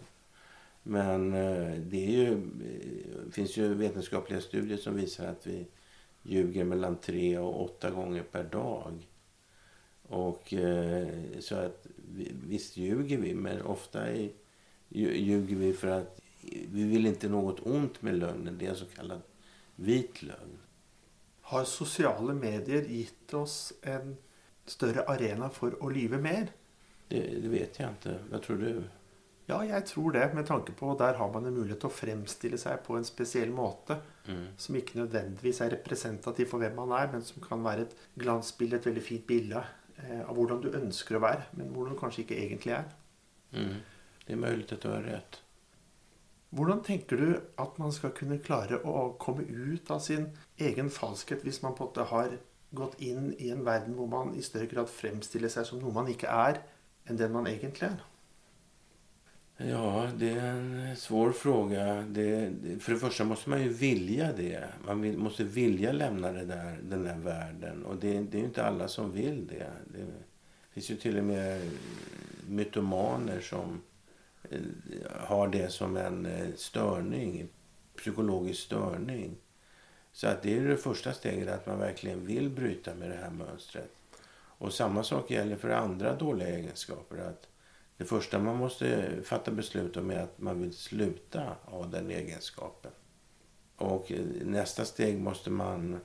Men 0.82 1.34
eh, 1.34 1.78
det 1.78 2.04
är 2.06 2.10
ju, 2.10 2.32
eh, 2.32 3.32
finns 3.32 3.56
ju 3.56 3.74
vetenskapliga 3.74 4.40
studier 4.40 4.76
som 4.78 4.96
visar 4.96 5.26
att 5.26 5.46
vi 5.46 5.66
ljuger 6.22 6.64
mellan 6.64 6.96
tre 6.96 7.38
och 7.38 7.64
åtta 7.64 7.90
gånger 7.90 8.22
per 8.22 8.44
dag. 8.44 9.08
Och 10.02 10.54
eh, 10.54 11.08
så 11.40 11.54
att 11.54 11.86
visst 12.48 12.76
ljuger 12.76 13.18
vi, 13.18 13.34
men 13.34 13.62
ofta 13.62 14.06
är, 14.06 14.30
ljuger 14.88 15.56
vi 15.56 15.72
för 15.72 15.88
att 15.88 16.20
vi 16.72 16.84
vill 16.84 17.06
inte 17.06 17.28
något 17.28 17.66
ont 17.66 18.02
med 18.02 18.14
lögnen. 18.14 18.58
Det 18.58 18.66
är 18.66 18.70
en 18.70 18.76
så 18.76 18.86
kallad 18.86 19.20
vit 19.76 20.22
lögn. 20.22 20.58
Har 21.40 21.64
sociala 21.64 22.34
medier 22.34 22.82
gett 22.82 23.34
oss 23.34 23.72
en 23.82 24.16
större 24.66 25.02
arena 25.02 25.50
för 25.50 25.86
att 25.86 25.94
lyve 25.94 26.18
mer? 26.18 26.48
Det, 27.10 27.20
det 27.42 27.50
vet 27.50 27.78
jag 27.78 27.90
inte. 27.90 28.18
Vad 28.30 28.42
tror 28.42 28.56
du? 28.56 28.82
Ja, 29.50 29.64
jeg 29.66 29.86
tror 29.86 30.12
det, 30.14 30.28
med 30.34 30.46
tanke 30.46 30.72
på 30.72 30.92
der 30.98 31.16
har 31.18 31.32
man 31.32 31.46
en 31.46 31.56
mulighet 31.56 31.80
til 31.82 31.90
å 31.90 31.94
fremstille 31.94 32.58
seg 32.60 32.84
på 32.86 32.94
en 32.94 33.06
spesiell 33.06 33.50
måte. 33.50 33.96
Mm. 34.28 34.44
Som 34.60 34.78
ikke 34.78 35.00
nødvendigvis 35.00 35.60
er 35.64 35.74
representativ 35.74 36.52
for 36.52 36.62
hvem 36.62 36.76
man 36.78 36.94
er, 36.94 37.10
men 37.10 37.24
som 37.26 37.42
kan 37.42 37.64
være 37.66 37.88
et 37.88 37.96
glansbilde, 38.22 38.78
et 38.78 38.86
veldig 38.86 39.02
fint 39.02 39.26
bilde 39.26 39.64
eh, 39.98 40.22
av 40.22 40.36
hvordan 40.38 40.62
du 40.62 40.70
ønsker 40.70 41.18
å 41.18 41.24
være, 41.26 41.48
men 41.58 41.74
hvordan 41.74 41.98
du 41.98 42.02
kanskje 42.04 42.22
ikke 42.26 42.38
egentlig 42.44 42.76
er. 42.78 42.92
Mm. 43.50 43.80
Det 44.26 44.32
är 44.32 44.36
möjligt 44.36 44.72
att 44.72 44.80
du 44.80 44.88
har 44.88 45.02
rätt. 45.02 45.42
Hvordan 46.50 46.82
tenker 46.82 47.16
du 47.16 47.40
at 47.56 47.78
man 47.78 47.92
skal 47.92 48.10
kunne 48.14 48.38
klare 48.42 48.78
å 48.86 49.12
komme 49.18 49.42
ut 49.42 49.90
av 49.90 49.98
sin 50.02 50.28
egen 50.58 50.90
falskhet 50.90 51.42
hvis 51.46 51.62
man 51.62 51.74
på 51.78 51.90
har 52.10 52.36
gått 52.74 52.96
inn 53.02 53.32
i 53.38 53.50
en 53.50 53.64
verden 53.66 53.94
hvor 53.98 54.06
man 54.10 54.34
i 54.34 54.42
større 54.42 54.66
grad 54.70 54.90
fremstiller 54.90 55.50
seg 55.50 55.66
som 55.66 55.82
noe 55.82 55.94
man 55.94 56.10
ikke 56.10 56.30
er, 56.30 56.58
än 57.10 57.16
den 57.16 57.32
man 57.32 57.46
egentligen...? 57.46 57.96
Ja, 59.56 60.10
det 60.16 60.30
är 60.30 60.46
en 60.46 60.96
svår 60.96 61.32
fråga. 61.32 62.04
Det, 62.08 62.52
för 62.80 62.92
det 62.92 62.98
första 62.98 63.24
måste 63.24 63.50
man 63.50 63.62
ju 63.62 63.68
vilja 63.68 64.32
det. 64.32 64.68
Man 64.86 65.00
vill, 65.00 65.18
måste 65.18 65.44
vilja 65.44 65.92
lämna 65.92 66.32
det 66.32 66.44
där, 66.44 66.78
den 66.82 67.04
där 67.04 67.16
världen. 67.16 67.84
Och 67.84 67.96
det, 67.96 68.12
det 68.12 68.36
är 68.36 68.40
ju 68.40 68.46
inte 68.46 68.64
alla 68.64 68.88
som 68.88 69.12
vill 69.12 69.46
det. 69.46 69.70
Det 69.84 70.06
finns 70.72 70.90
ju 70.90 70.96
till 70.96 71.18
och 71.18 71.24
med 71.24 71.70
mytomaner 72.48 73.40
som 73.40 73.82
eh, 74.50 74.58
har 75.12 75.48
det 75.48 75.72
som 75.72 75.96
en 75.96 76.26
eh, 76.26 76.48
störning, 76.56 77.48
psykologisk 77.96 78.60
störning. 78.60 79.36
Så 80.12 80.26
att 80.26 80.42
det 80.42 80.58
är 80.58 80.68
det 80.68 80.76
första 80.76 81.12
steget, 81.12 81.48
att 81.48 81.66
man 81.66 81.78
verkligen 81.78 82.26
vill 82.26 82.50
bryta 82.50 82.94
med 82.94 83.10
det 83.10 83.16
här 83.16 83.30
mönstret. 83.30 83.99
Och 84.60 84.72
samma 84.72 85.02
sak 85.02 85.30
gäller 85.30 85.56
för 85.56 85.70
andra 85.70 86.16
dåliga 86.16 86.48
egenskaper. 86.48 87.18
Att 87.18 87.48
det 87.96 88.04
första 88.04 88.38
man 88.38 88.56
måste 88.56 89.08
fatta 89.24 89.50
beslut 89.50 89.96
om 89.96 90.10
är 90.10 90.18
att 90.18 90.38
man 90.38 90.62
vill 90.62 90.72
sluta 90.72 91.56
ha 91.62 91.86
den 91.86 92.10
egenskapen. 92.10 92.90
Och 93.76 94.12
nästa 94.44 94.84
steg 94.84 95.20
måste 95.20 95.50
man 95.50 96.00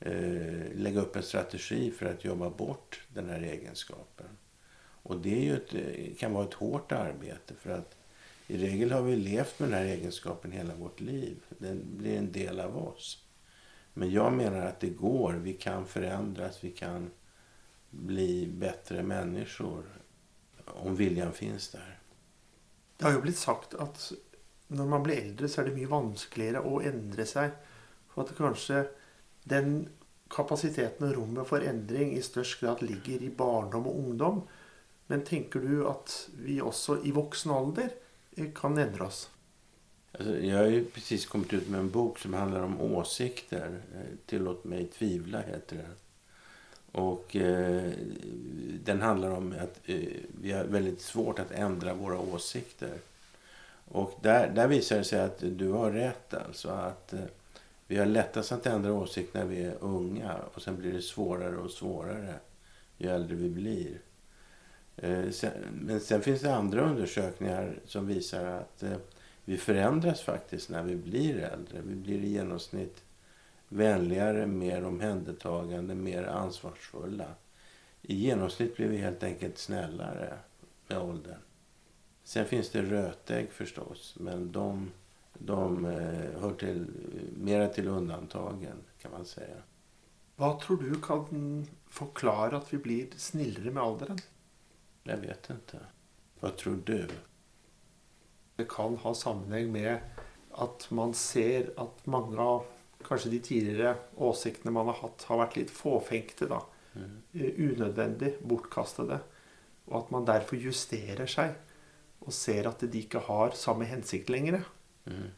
eh, 0.00 0.72
lägga 0.74 1.00
upp 1.00 1.16
en 1.16 1.22
strategi 1.22 1.90
för 1.90 2.06
att 2.06 2.24
jobba 2.24 2.50
bort 2.50 3.00
den 3.14 3.28
här 3.28 3.40
egenskapen. 3.40 4.26
Och 5.02 5.20
det 5.20 5.38
är 5.38 5.42
ju 5.42 5.56
ett, 5.56 6.18
kan 6.18 6.32
vara 6.32 6.44
ett 6.46 6.54
hårt 6.54 6.92
arbete 6.92 7.54
för 7.54 7.70
att 7.70 7.96
i 8.46 8.58
regel 8.58 8.92
har 8.92 9.02
vi 9.02 9.16
levt 9.16 9.58
med 9.58 9.68
den 9.68 9.78
här 9.78 9.86
egenskapen 9.86 10.52
hela 10.52 10.74
vårt 10.74 11.00
liv. 11.00 11.36
Den 11.48 11.84
blir 11.96 12.18
en 12.18 12.32
del 12.32 12.60
av 12.60 12.76
oss. 12.88 13.24
Men 13.94 14.10
jag 14.10 14.32
menar 14.32 14.66
att 14.66 14.80
det 14.80 14.90
går. 14.90 15.32
Vi 15.32 15.52
kan 15.52 15.86
förändras. 15.86 16.64
Vi 16.64 16.70
kan 16.70 17.10
bli 17.96 18.46
bättre 18.46 19.02
människor 19.02 19.84
om 20.64 20.96
viljan 20.96 21.32
finns 21.32 21.68
där. 21.68 21.98
Det 22.96 23.04
har 23.04 23.12
jo 23.12 23.20
blitt 23.20 23.38
sagt 23.38 23.74
at 23.74 24.12
når 24.68 24.86
man 24.86 25.02
blir 25.02 25.20
eldre, 25.20 25.48
så 25.48 25.60
er 25.60 25.68
det 25.68 25.76
mye 25.76 25.90
vanskeligere 25.90 26.62
å 26.66 26.80
endre 26.82 27.26
seg. 27.28 27.52
For 28.10 28.24
at 28.24 28.34
kanskje 28.38 28.86
den 29.46 29.88
kapasiteten 30.32 31.06
og 31.06 31.14
rommet 31.14 31.46
for 31.46 31.62
endring 31.62 32.16
i 32.16 32.22
størst 32.24 32.60
grad 32.60 32.82
ligger 32.82 33.22
i 33.22 33.30
barndom 33.30 33.86
og 33.86 34.00
ungdom. 34.00 34.40
Men 35.06 35.22
tenker 35.24 35.62
du 35.62 35.84
at 35.86 36.16
vi 36.42 36.58
også 36.60 36.98
i 37.06 37.12
voksen 37.14 37.52
alder 37.54 37.92
eh, 38.36 38.50
kan 38.54 38.78
endre 38.78 39.06
oss? 39.06 39.28
Alltså, 40.18 40.38
jag 40.38 40.58
har 40.58 40.66
ju 40.66 40.84
precis 40.84 41.26
kommit 41.26 41.52
ut 41.52 41.68
med 41.68 41.80
en 41.80 41.90
bok 41.90 42.18
som 42.18 42.34
handlar 42.34 42.60
om 42.60 42.80
åsikter. 42.80 43.82
Eh, 43.94 44.16
Tillåt 44.26 44.64
mig 44.64 44.86
tvivla 44.86 45.40
heter 45.40 45.76
den. 45.76 45.94
Och 46.96 47.36
eh, 47.36 47.92
den 48.84 49.02
handlar 49.02 49.30
om 49.30 49.54
att 49.60 49.80
eh, 49.84 49.96
vi 50.40 50.52
har 50.52 50.64
väldigt 50.64 51.00
svårt 51.00 51.38
att 51.38 51.50
ändra 51.50 51.94
våra 51.94 52.18
åsikter. 52.18 52.94
Och 53.88 54.18
där, 54.22 54.48
där 54.48 54.68
visar 54.68 54.96
det 54.96 55.04
sig 55.04 55.20
att 55.20 55.38
du 55.38 55.70
har 55.70 55.90
rätt 55.90 56.34
alltså. 56.34 56.68
Att 56.68 57.12
eh, 57.12 57.20
vi 57.86 57.98
har 57.98 58.06
lättast 58.06 58.52
att 58.52 58.66
ändra 58.66 58.92
åsikt 58.92 59.34
när 59.34 59.44
vi 59.44 59.64
är 59.64 59.74
unga. 59.80 60.36
Och 60.54 60.62
sen 60.62 60.76
blir 60.76 60.92
det 60.92 61.02
svårare 61.02 61.56
och 61.56 61.70
svårare 61.70 62.34
ju 62.98 63.10
äldre 63.10 63.36
vi 63.36 63.48
blir. 63.48 64.00
Eh, 64.96 65.30
sen, 65.30 65.52
men 65.72 66.00
sen 66.00 66.22
finns 66.22 66.40
det 66.40 66.54
andra 66.54 66.80
undersökningar 66.80 67.78
som 67.86 68.06
visar 68.06 68.44
att 68.44 68.82
eh, 68.82 68.96
vi 69.44 69.56
förändras 69.56 70.20
faktiskt 70.20 70.70
när 70.70 70.82
vi 70.82 70.96
blir 70.96 71.38
äldre. 71.38 71.80
Vi 71.82 71.94
blir 71.94 72.18
i 72.18 72.28
genomsnitt 72.28 73.02
vänligare, 73.68 74.46
mer 74.46 74.84
omhändertagande, 74.84 75.94
mer 75.94 76.24
ansvarsfulla. 76.24 77.34
I 78.02 78.14
genomsnitt 78.14 78.76
blir 78.76 78.88
vi 78.88 78.96
helt 78.96 79.22
enkelt 79.22 79.58
snällare 79.58 80.38
med 80.88 80.98
åldern. 80.98 81.40
Sen 82.24 82.46
finns 82.46 82.70
det 82.70 82.82
rötägg 82.82 83.52
förstås, 83.52 84.16
men 84.20 84.52
de, 84.52 84.90
de 85.32 85.84
eh, 85.84 86.40
hör 86.40 86.54
till, 86.58 86.86
mera 87.36 87.68
till 87.68 87.88
undantagen 87.88 88.76
kan 88.98 89.10
man 89.10 89.24
säga. 89.24 89.56
Hva 90.36 90.60
tror 90.60 90.76
du 90.76 91.00
kan 91.00 91.66
forklare 91.88 92.56
at 92.56 92.72
vi 92.72 92.78
blir 92.78 93.06
snillere 93.16 93.70
med 93.70 93.82
alderen? 93.82 94.18
Jag 95.02 95.16
vet 95.16 95.50
inte. 95.50 95.78
Vad 96.40 96.56
tror 96.56 96.82
du? 96.84 97.08
Det 98.56 98.68
kan 98.68 98.96
ha 98.96 99.14
sammenheng 99.14 99.72
med 99.72 100.00
at 100.50 100.90
man 100.90 101.14
ser 101.14 101.70
at 101.76 102.06
mange 102.06 102.40
av 103.00 103.06
kanskje 103.06 103.30
de 103.30 103.40
tidligere 103.44 103.96
åsiktene 104.16 104.72
man 104.74 104.90
har 104.90 105.00
hatt, 105.02 105.26
har 105.28 105.40
vært 105.44 105.56
litt 105.60 105.72
fåfengte. 105.74 106.48
da. 106.50 106.60
Mm. 106.94 107.16
Eh, 107.34 107.60
Unødvendig 107.70 108.36
bortkastede. 108.42 109.20
Og 109.86 109.98
at 110.02 110.10
man 110.10 110.26
derfor 110.26 110.56
justerer 110.56 111.26
seg 111.30 111.54
og 112.26 112.32
ser 112.32 112.66
at 112.66 112.80
de 112.80 113.02
ikke 113.02 113.22
har 113.28 113.54
samme 113.54 113.86
hensikt 113.86 114.30
lenger. 114.32 114.64
Mm. 115.06 115.28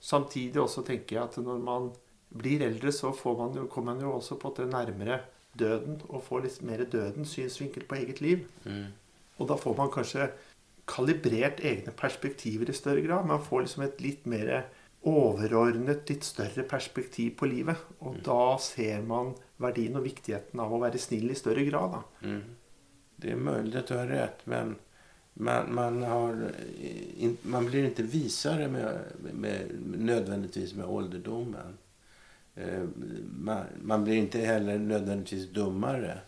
Samtidig 0.00 0.60
også 0.60 0.84
tenker 0.84 1.16
jeg 1.16 1.24
at 1.24 1.38
når 1.40 1.62
man 1.64 1.92
blir 2.34 2.64
eldre, 2.66 2.92
så 2.92 3.12
får 3.14 3.38
man 3.38 3.68
kommer 3.68 3.94
man 3.94 4.02
jo 4.02 4.12
også 4.12 4.36
på 4.36 4.50
en 4.50 4.52
måte 4.52 4.66
nærmere 4.68 5.20
døden 5.58 6.00
og 6.08 6.22
får 6.26 6.44
litt 6.44 6.62
mer 6.66 6.84
dødens 6.84 7.32
synsvinkel 7.36 7.86
på 7.88 7.94
eget 8.02 8.20
liv. 8.20 8.44
Mm. 8.64 8.90
Og 9.38 9.48
da 9.48 9.56
får 9.56 9.76
man 9.78 9.92
kanskje 9.94 10.28
kalibrert 10.90 11.62
egne 11.64 11.94
perspektiver 11.96 12.68
i 12.68 12.76
større 12.76 13.04
grad. 13.06 13.26
Man 13.26 13.42
får 13.42 13.64
liksom 13.64 13.86
et 13.86 14.02
litt 14.04 14.26
mer 14.26 14.66
overordnet, 15.04 16.08
litt 16.10 16.24
større 16.24 16.62
perspektiv 16.68 17.36
på 17.38 17.46
livet. 17.46 17.80
Og 17.98 18.20
da 18.24 18.56
ser 18.62 19.02
man 19.04 19.34
verdien 19.62 19.96
og 19.98 20.06
viktigheten 20.06 20.60
av 20.60 20.72
å 20.74 20.80
være 20.82 21.00
snill 21.00 21.30
i 21.30 21.38
større 21.38 21.64
grad. 21.68 21.98
Mm. 22.22 22.42
Det 23.16 23.30
är 23.30 23.36
möjligt 23.36 23.76
att 23.76 23.86
du 23.86 23.96
har 23.96 24.06
rätt, 24.06 24.46
men 24.46 24.74
man, 25.34 25.74
man, 25.74 26.02
har, 26.02 26.52
in, 27.16 27.36
man 27.42 27.66
blir 27.66 27.84
inte 27.84 28.02
visare 28.02 28.68
med, 28.68 28.98
med, 29.32 29.60
nödvändigtvis 29.98 30.74
med 30.74 30.86
ålderdomen. 30.86 31.78
Eh, 32.54 32.82
man, 33.38 33.64
man 33.82 34.04
blir 34.04 34.14
inte 34.14 34.38
heller 34.38 34.78
nödvändigtvis 34.78 35.48
dummare. 35.48 36.18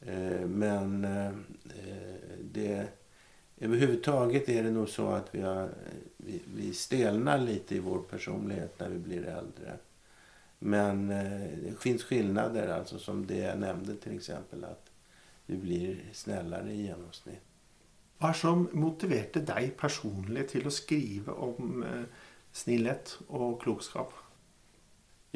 Eh, 0.00 0.46
men 0.46 1.04
eh, 1.04 1.32
det, 2.52 2.86
överhuvudtaget 3.58 4.48
är 4.48 4.62
det 4.62 4.70
nog 4.70 4.88
så 4.88 5.08
att 5.08 5.34
vi, 5.34 5.40
har, 5.40 5.68
vi, 6.34 6.42
vi 6.54 6.74
stelnar 6.74 7.38
lite 7.38 7.76
i 7.76 7.78
vår 7.78 7.98
personlighet 7.98 8.80
när 8.80 8.88
vi 8.88 8.98
blir 8.98 9.24
äldre. 9.24 9.78
Men 10.58 11.10
eh, 11.10 11.58
det 11.62 11.80
finns 11.80 12.04
skillnader, 12.04 12.68
alltså 12.68 12.98
som 12.98 13.26
det 13.26 13.38
jag 13.38 13.58
nämnde 13.58 13.96
till 13.96 14.16
exempel. 14.16 14.64
att 14.64 14.90
vi 15.46 15.56
blir 15.56 16.04
snällare 16.12 16.72
i 16.72 16.82
genomsnitt. 16.82 17.40
Vad 18.18 18.36
som 18.36 18.68
motiverade 18.72 19.40
dig 19.40 19.70
personligen 19.70 20.48
till 20.48 20.66
att 20.66 20.72
skriva 20.72 21.32
om 21.32 21.82
eh, 21.82 22.02
snillhet 22.52 23.18
och 23.26 23.62
klokskap? 23.62 24.12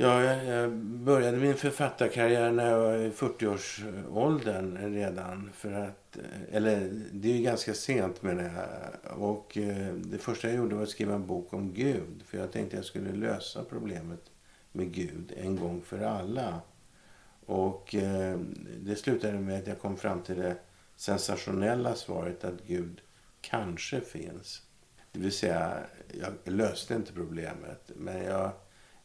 Ja, 0.00 0.22
jag, 0.22 0.72
började 0.80 1.36
min 1.36 1.54
författarkarriär 1.54 2.52
när 2.52 2.70
jag 2.70 2.78
var 2.78 2.96
i 2.96 3.10
40-årsåldern 3.10 4.94
redan. 4.94 5.50
För 5.54 5.72
att, 5.72 6.16
eh, 6.16 6.54
eller 6.56 6.90
det 7.12 7.28
är 7.28 7.36
ju 7.36 7.42
ganska 7.42 7.74
sent 7.74 8.22
menar 8.22 8.42
jag. 8.42 9.18
Och 9.18 9.56
eh, 9.56 9.94
det 9.94 10.18
första 10.18 10.48
jag 10.48 10.56
gjorde 10.56 10.74
var 10.74 10.82
att 10.82 10.88
skriva 10.88 11.14
en 11.14 11.26
bok 11.26 11.52
om 11.52 11.72
Gud. 11.72 12.22
För 12.26 12.38
jag 12.38 12.52
tänkte 12.52 12.76
jag 12.76 12.84
skulle 12.84 13.12
lösa 13.12 13.64
problemet 13.64 14.30
med 14.72 14.92
Gud 14.92 15.32
en 15.36 15.56
gång 15.56 15.82
för 15.82 16.00
alla. 16.00 16.60
Och 17.46 17.94
eh, 17.94 18.38
det 18.80 18.96
slutade 18.96 19.38
med 19.38 19.58
att 19.58 19.66
jag 19.66 19.80
kom 19.80 19.96
fram 19.96 20.22
till 20.22 20.36
det 20.36 20.56
sensationella 20.96 21.94
svaret 21.94 22.44
att 22.44 22.66
Gud 22.66 23.00
kanske 23.40 24.00
finns. 24.00 24.62
Det 25.12 25.20
vill 25.20 25.32
säga, 25.32 25.78
jag 26.20 26.52
löste 26.52 26.94
inte 26.94 27.12
problemet. 27.12 27.90
Men 27.96 28.24
jag 28.24 28.50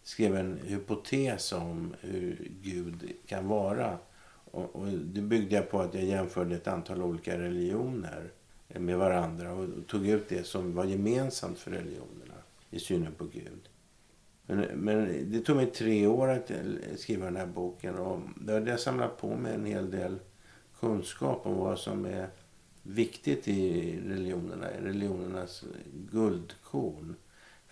skrev 0.03 0.35
en 0.35 0.59
hypotes 0.63 1.51
om 1.51 1.93
hur 2.01 2.51
Gud 2.61 3.11
kan 3.25 3.47
vara. 3.47 3.97
Och, 4.51 4.75
och 4.75 4.87
det 4.87 5.21
byggde 5.21 5.55
jag 5.55 5.69
på 5.69 5.79
att 5.79 5.93
jag 5.93 6.03
jämförde 6.03 6.55
ett 6.55 6.67
antal 6.67 7.01
olika 7.01 7.39
religioner 7.39 8.31
med 8.67 8.97
varandra 8.97 9.53
och 9.53 9.67
tog 9.87 10.07
ut 10.07 10.29
det 10.29 10.45
som 10.45 10.75
var 10.75 10.85
gemensamt 10.85 11.59
för 11.59 11.71
religionerna 11.71 12.33
i 12.69 12.79
synen 12.79 13.11
på 13.17 13.25
Gud. 13.25 13.69
Men, 14.45 14.59
men 14.59 15.31
det 15.31 15.39
tog 15.39 15.55
mig 15.55 15.65
tre 15.65 16.07
år 16.07 16.29
att 16.29 16.51
skriva 16.97 17.25
den 17.25 17.35
här 17.35 17.45
boken 17.45 17.95
och 17.95 18.19
då 18.35 18.53
hade 18.53 18.71
jag 18.71 18.79
samlat 18.79 19.17
på 19.17 19.35
mig 19.35 19.53
en 19.53 19.65
hel 19.65 19.91
del 19.91 20.19
kunskap 20.79 21.45
om 21.45 21.55
vad 21.55 21.79
som 21.79 22.05
är 22.05 22.27
viktigt 22.83 23.47
i 23.47 23.99
religionerna, 24.07 24.67
religionernas 24.81 25.63
guldkorn. 26.11 27.15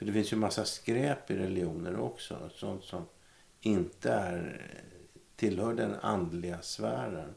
För 0.01 0.05
det 0.05 0.13
finns 0.13 0.33
ju 0.33 0.37
massa 0.37 0.65
skräp 0.65 1.31
i 1.31 1.35
religioner 1.35 1.99
också. 1.99 2.49
Sånt 2.55 2.83
som 2.83 3.05
inte 3.59 4.11
är, 4.11 4.71
tillhör 5.35 5.73
den 5.73 5.95
andliga 5.95 6.61
sfären. 6.61 7.35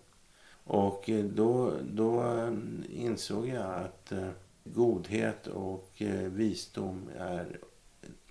Och 0.65 1.11
då, 1.25 1.75
då 1.83 2.49
insåg 2.91 3.49
jag 3.49 3.75
att 3.75 4.13
eh, 4.13 4.29
godhet 4.65 5.47
och 5.47 6.03
eh, 6.03 6.31
visdom 6.31 7.11
är 7.19 7.59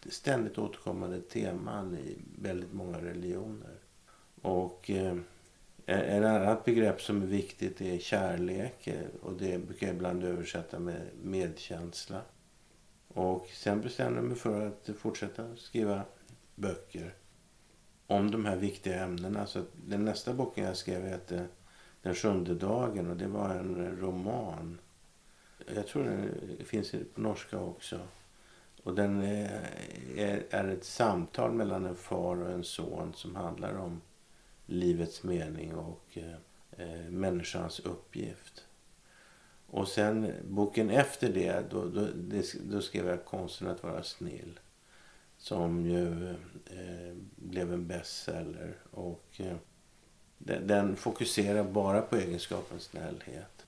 ständigt 0.09 0.57
återkommande 0.57 1.21
teman 1.21 1.97
i 1.97 2.17
väldigt 2.41 2.73
många 2.73 3.01
religioner. 3.01 3.75
Och 4.41 4.89
eh, 4.89 5.17
ett 5.85 6.23
annat 6.23 6.65
begrepp 6.65 7.01
som 7.01 7.21
är 7.21 7.27
viktigt 7.27 7.81
är 7.81 7.97
kärlek. 7.97 8.89
Och 9.21 9.33
det 9.33 9.57
brukar 9.57 9.87
jag 9.87 9.95
ibland 9.95 10.23
översätta 10.23 10.79
med 10.79 11.01
medkänsla. 11.21 12.21
Och 13.13 13.47
sen 13.47 13.81
bestämde 13.81 14.19
jag 14.19 14.25
mig 14.25 14.37
för 14.37 14.67
att 14.67 14.89
fortsätta 14.97 15.55
skriva 15.55 16.01
böcker 16.55 17.13
om 18.07 18.31
de 18.31 18.45
här 18.45 18.55
viktiga 18.55 19.03
ämnena. 19.03 19.45
Så 19.45 19.63
den 19.85 20.05
nästa 20.05 20.33
boken 20.33 20.63
jag 20.63 20.77
skrev 20.77 21.03
hette 21.03 21.47
Den 22.01 22.15
sjunde 22.15 22.55
dagen 22.55 23.09
och 23.09 23.17
det 23.17 23.27
var 23.27 23.49
en 23.49 23.97
roman. 23.97 24.79
Jag 25.75 25.87
tror 25.87 26.03
den 26.03 26.65
finns 26.65 26.91
på 26.91 27.21
norska 27.21 27.59
också. 27.59 27.99
Och 28.83 28.95
den 28.95 29.21
är, 29.21 29.69
är 30.49 30.67
ett 30.67 30.83
samtal 30.83 31.51
mellan 31.51 31.85
en 31.85 31.95
far 31.95 32.41
och 32.41 32.51
en 32.51 32.63
son 32.63 33.13
som 33.13 33.35
handlar 33.35 33.77
om 33.77 34.01
livets 34.65 35.23
mening 35.23 35.75
och 35.75 36.03
eh, 36.13 36.35
eh 36.77 37.09
människans 37.09 37.79
uppgift. 37.79 38.65
Och 39.73 39.87
sen 39.87 40.33
boken 40.43 40.89
efter 40.89 41.29
det, 41.29 41.63
då, 41.69 41.85
då, 41.85 42.07
då 42.63 42.81
skrev 42.81 43.07
jag 43.07 43.25
Konsten 43.25 43.67
att 43.67 43.83
vara 43.83 44.03
snill. 44.03 44.59
Som 45.37 45.85
ju 45.85 46.29
eh, 46.65 47.15
blev 47.35 47.73
en 47.73 47.87
bestseller. 47.87 48.77
Och 48.91 49.25
eh, 49.37 49.55
den, 50.37 50.67
den, 50.67 50.95
fokuserar 50.95 51.63
bara 51.63 52.01
på 52.01 52.15
egenskapen 52.15 52.79
snällhet. 52.79 53.65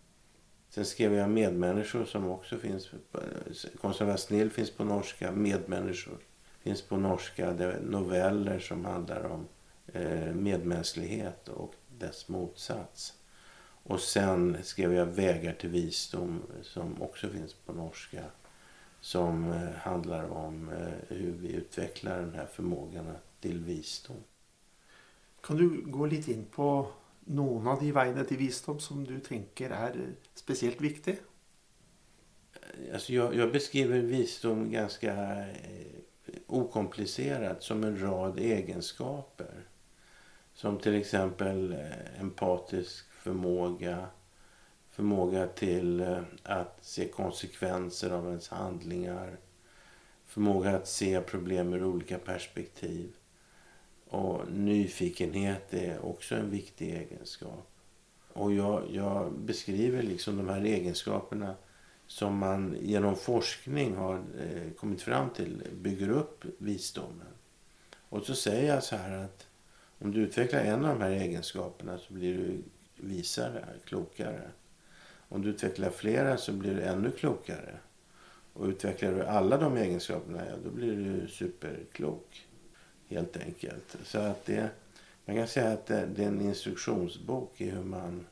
Sen 0.70 0.86
skrev 0.86 1.14
jag 1.14 1.30
Medmänniskor 1.30 2.06
som 2.06 2.30
också 2.30 2.58
finns. 2.58 2.90
Eh, 2.94 3.20
Konsten 3.82 4.08
att 4.08 4.10
vara 4.10 4.18
snill 4.18 4.52
finns 4.52 4.72
på 4.72 4.84
norska. 4.84 5.32
Medmänniskor 5.32 6.18
finns 6.60 6.82
på 6.82 6.98
norska. 6.98 7.54
Det 7.54 7.66
är 7.66 7.82
noveller 7.82 8.60
som 8.60 8.86
handlar 8.86 9.24
om 9.24 9.48
eh, 9.94 10.34
medmänsklighet 10.34 11.48
och 11.48 11.76
dess 12.00 12.28
motsats. 12.28 13.14
Och 13.88 14.00
sen 14.00 14.58
skrev 14.64 14.94
jag 14.94 15.06
Vägar 15.06 15.54
till 15.54 15.70
visdom 15.70 16.42
som 16.62 17.02
också 17.02 17.30
finns 17.30 17.54
på 17.54 17.74
norska. 17.74 18.24
Som 19.00 19.52
eh, 19.52 19.70
handlar 19.72 20.30
om 20.30 20.70
eh, 20.70 21.16
hur 21.18 21.32
vi 21.32 21.54
utvecklar 21.54 22.20
den 22.20 22.34
här 22.34 22.46
förmågan 22.46 23.06
till 23.40 23.60
visdom. 23.60 24.24
Kan 25.42 25.58
du 25.58 25.82
gå 25.86 26.06
lite 26.06 26.32
in 26.32 26.46
på 26.46 26.88
någon 27.20 27.68
av 27.68 27.80
de 27.80 27.92
vägarna 27.92 28.24
till 28.24 28.38
visdom 28.38 28.80
som 28.80 29.04
du 29.04 29.20
tänker 29.20 29.70
är 29.70 29.96
speciellt 30.34 30.82
viktig? 30.82 31.18
Alltså 32.94 33.14
jag, 33.14 33.36
jag 33.36 33.52
beskriver 33.52 34.00
visdom 34.00 34.72
ganska 34.72 35.14
eh, 35.48 36.36
okomplicerat 36.48 37.64
som 37.64 37.84
en 37.84 38.02
rad 38.02 38.40
egenskaper. 38.40 39.68
Som 40.54 40.80
till 40.80 40.96
exempel 40.96 41.76
empatisk 42.20 43.05
förmåga, 43.26 44.08
förmåga 44.92 45.48
till 45.48 46.00
eh, 46.00 46.22
att 46.44 46.78
se 46.82 47.08
konsekvenser 47.08 48.12
av 48.12 48.28
ens 48.28 48.50
handlingar, 48.50 49.38
förmåga 50.26 50.76
att 50.76 50.88
se 50.88 51.22
problem 51.22 51.74
ur 51.74 51.84
olika 51.84 52.18
perspektiv. 52.18 53.16
Och 54.08 54.52
nyfikenhet 54.52 55.74
är 55.74 56.06
också 56.06 56.36
en 56.36 56.50
viktig 56.50 56.94
egenskap. 56.94 57.68
Och 58.34 58.54
jag, 58.54 58.84
jag 58.92 59.32
beskriver 59.34 60.04
liksom 60.04 60.38
de 60.38 60.50
här 60.50 60.62
egenskaperna 60.62 61.56
som 62.08 62.38
man 62.38 62.78
genom 62.82 63.16
forskning 63.16 63.96
har 63.96 64.16
eh, 64.16 64.72
kommit 64.78 65.02
fram 65.02 65.30
till 65.30 65.64
bygger 65.74 66.10
upp 66.10 66.46
visdomen. 66.58 67.34
Och 68.10 68.24
så 68.24 68.36
säger 68.36 68.74
jag 68.74 68.84
så 68.84 68.96
här 68.96 69.18
att 69.18 69.48
om 70.00 70.12
du 70.12 70.20
utvecklar 70.20 70.60
en 70.60 70.86
av 70.86 71.00
de 71.00 71.04
här 71.04 71.12
egenskaperna 71.12 71.98
så 71.98 72.14
blir 72.14 72.38
du 72.38 72.62
visare, 72.96 73.66
klokare. 73.86 74.52
Om 75.30 75.42
du 75.42 75.50
utvecklar 75.50 75.90
flera 75.90 76.38
så 76.38 76.52
blir 76.52 76.76
du 76.76 76.82
ännu 76.82 77.12
klokare. 77.12 77.78
Och 78.54 78.66
utvecklar 78.66 79.12
du 79.12 79.24
alla 79.24 79.58
de 79.58 79.78
egenskaperna, 79.78 80.46
ja, 80.50 80.56
då 80.64 80.70
blir 80.70 80.96
du 80.96 81.28
superklok. 81.28 82.48
Helt 83.08 83.38
enkelt. 83.38 83.98
Så 84.04 84.20
att 84.20 84.46
det, 84.46 84.70
man 85.26 85.36
kan 85.36 85.48
säga 85.48 85.72
att 85.72 85.86
det, 85.86 86.06
det 86.16 86.24
är 86.24 86.28
en 86.28 86.42
instruktionsbok 86.42 87.62
i 87.62 87.70
hur 87.70 87.84
man 87.84 88.26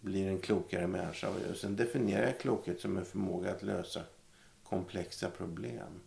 blir 0.00 0.28
en 0.28 0.38
klokare 0.38 0.86
människa. 0.86 1.28
Och 1.50 1.56
sen 1.56 1.76
definierar 1.76 2.26
jag 2.26 2.38
klokhet 2.38 2.80
som 2.80 2.96
en 2.96 3.04
förmåga 3.04 3.50
att 3.50 3.62
lösa 3.62 4.00
komplexa 4.62 5.30
problem. 5.30 6.00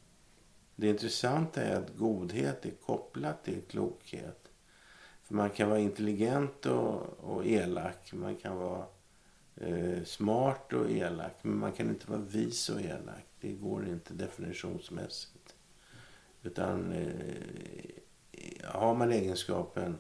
Det 0.75 0.89
intressanta 0.89 1.61
är 1.61 1.75
att 1.75 1.97
godhet 1.97 2.65
är 2.65 2.71
kopplat 2.71 3.43
till 3.43 3.61
klokhet. 3.61 4.40
Man 5.31 5.49
kan 5.49 5.69
vara 5.69 5.79
intelligent 5.79 6.65
och, 6.65 7.19
och 7.19 7.45
elak. 7.45 8.13
Man 8.13 8.35
kan 8.35 8.57
vara 8.57 8.85
eh, 9.55 10.03
smart 10.03 10.73
och 10.73 10.91
elak. 10.91 11.35
Men 11.41 11.57
man 11.57 11.71
kan 11.71 11.89
inte 11.89 12.11
vara 12.11 12.19
vis 12.19 12.69
och 12.69 12.81
elak. 12.81 13.25
Det 13.39 13.51
går 13.51 13.87
inte 13.87 14.13
definitionsmässigt. 14.13 15.55
Utan 16.43 16.91
eh, 16.91 18.63
har 18.63 18.95
man 18.95 19.11
egenskapen 19.11 19.97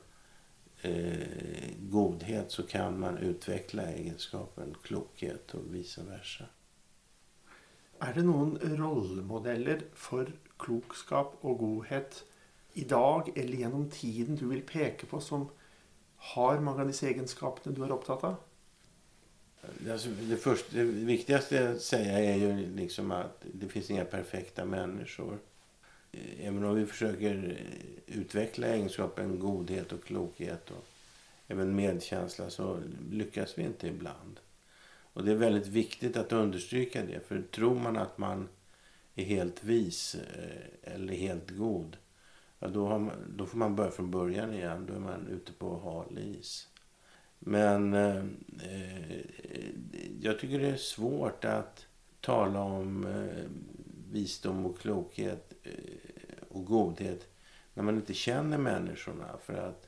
eh, 0.81 1.73
godhet 1.79 2.51
så 2.51 2.63
kan 2.63 2.99
man 2.99 3.17
utveckla 3.17 3.83
egenskapen 3.83 4.75
klokhet 4.83 5.53
och 5.53 5.75
vice 5.75 6.03
versa. 6.03 6.45
Är 7.99 8.13
det 8.13 8.23
någon 8.23 8.57
rollmodeller 8.61 9.81
för 9.93 10.31
klokskap 10.57 11.37
och 11.41 11.57
godhet 11.57 12.25
idag 12.73 13.37
eller 13.37 13.57
genom 13.57 13.89
tiden 13.89 14.35
du 14.35 14.47
vill 14.47 14.61
peka 14.61 15.07
på 15.07 15.21
som 15.21 15.49
har 16.15 16.59
många 16.59 16.81
av 16.81 16.87
dessa 16.87 17.07
egenskaper 17.07 17.71
du 17.71 17.83
är 17.83 17.91
upptatt 17.91 18.23
av? 18.23 18.35
Alltså, 19.91 20.09
det, 20.09 20.37
första, 20.37 20.77
det 20.77 20.83
viktigaste 20.83 21.69
att 21.69 21.81
säga 21.81 22.19
är 22.19 22.35
ju 22.35 22.75
liksom 22.75 23.11
att 23.11 23.45
det 23.53 23.67
finns 23.67 23.89
inga 23.91 24.05
perfekta 24.05 24.65
människor. 24.65 25.39
Även 26.39 26.63
om 26.63 26.75
vi 26.75 26.85
försöker 26.85 27.57
utveckla 28.07 28.67
egenskapen 28.67 29.39
godhet 29.39 29.91
och 29.91 30.03
klokhet 30.03 30.71
och 30.71 30.85
även 31.47 31.75
medkänsla 31.75 32.49
så 32.49 32.79
lyckas 33.11 33.57
vi 33.57 33.63
inte 33.63 33.87
ibland. 33.87 34.39
Och 35.13 35.25
det 35.25 35.31
är 35.31 35.35
väldigt 35.35 35.67
viktigt 35.67 36.17
att 36.17 36.31
understryka 36.31 37.03
det. 37.05 37.27
För 37.27 37.41
tror 37.41 37.75
man 37.79 37.97
att 37.97 38.17
man 38.17 38.47
är 39.15 39.23
helt 39.23 39.63
vis 39.63 40.15
eh, 40.15 40.93
eller 40.93 41.13
helt 41.13 41.49
god 41.49 41.97
ja, 42.61 42.67
då, 42.67 42.99
man, 42.99 43.11
då 43.37 43.45
får 43.45 43.57
man 43.57 43.75
börja 43.75 43.91
från 43.91 44.11
början 44.11 44.53
igen. 44.53 44.85
Då 44.85 44.93
är 44.93 44.99
man 44.99 45.27
ute 45.27 45.53
på 45.53 45.79
hal 45.79 46.19
is. 46.19 46.67
Men 47.39 47.93
eh, 47.93 48.23
jag 50.21 50.39
tycker 50.39 50.59
det 50.59 50.69
är 50.69 50.75
svårt 50.75 51.45
att 51.45 51.85
tala 52.21 52.61
om 52.61 53.05
eh, 53.05 53.49
visdom 54.11 54.65
och 54.65 54.79
klokhet 54.79 55.53
eh, 55.63 55.71
och 56.49 56.65
godhet 56.65 57.27
när 57.73 57.83
man 57.83 57.95
inte 57.95 58.13
känner 58.13 58.57
människorna. 58.57 59.37
För 59.43 59.53
att 59.53 59.87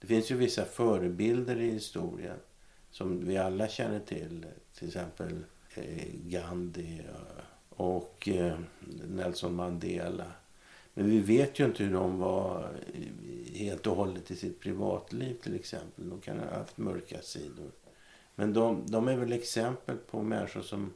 det 0.00 0.06
finns 0.06 0.30
ju 0.30 0.36
vissa 0.36 0.64
förebilder 0.64 1.56
i 1.56 1.70
historien 1.70 2.38
som 2.90 3.26
vi 3.26 3.36
alla 3.36 3.68
känner 3.68 4.00
till. 4.00 4.46
Till 4.74 4.88
exempel 4.88 5.44
eh, 5.74 6.08
Gandhi 6.12 6.98
eh, 6.98 7.44
och 7.68 8.28
eh, 8.28 8.58
Nelson 9.08 9.54
Mandela. 9.54 10.32
Men 10.94 11.10
vi 11.10 11.20
vet 11.20 11.60
ju 11.60 11.64
inte 11.64 11.84
hur 11.84 11.92
de 11.92 12.18
var 12.18 12.72
helt 13.54 13.86
och 13.86 13.96
hållet 13.96 14.30
i 14.30 14.36
sitt 14.36 14.60
privatliv 14.60 15.34
till 15.34 15.54
exempel. 15.54 16.08
De 16.08 16.20
kan 16.20 16.38
ha 16.38 16.58
haft 16.58 16.78
mörka 16.78 17.22
sidor. 17.22 17.70
Men 18.34 18.52
de, 18.52 18.86
de 18.86 19.08
är 19.08 19.16
väl 19.16 19.32
exempel 19.32 19.96
på 19.96 20.22
människor 20.22 20.60
som 20.62 20.92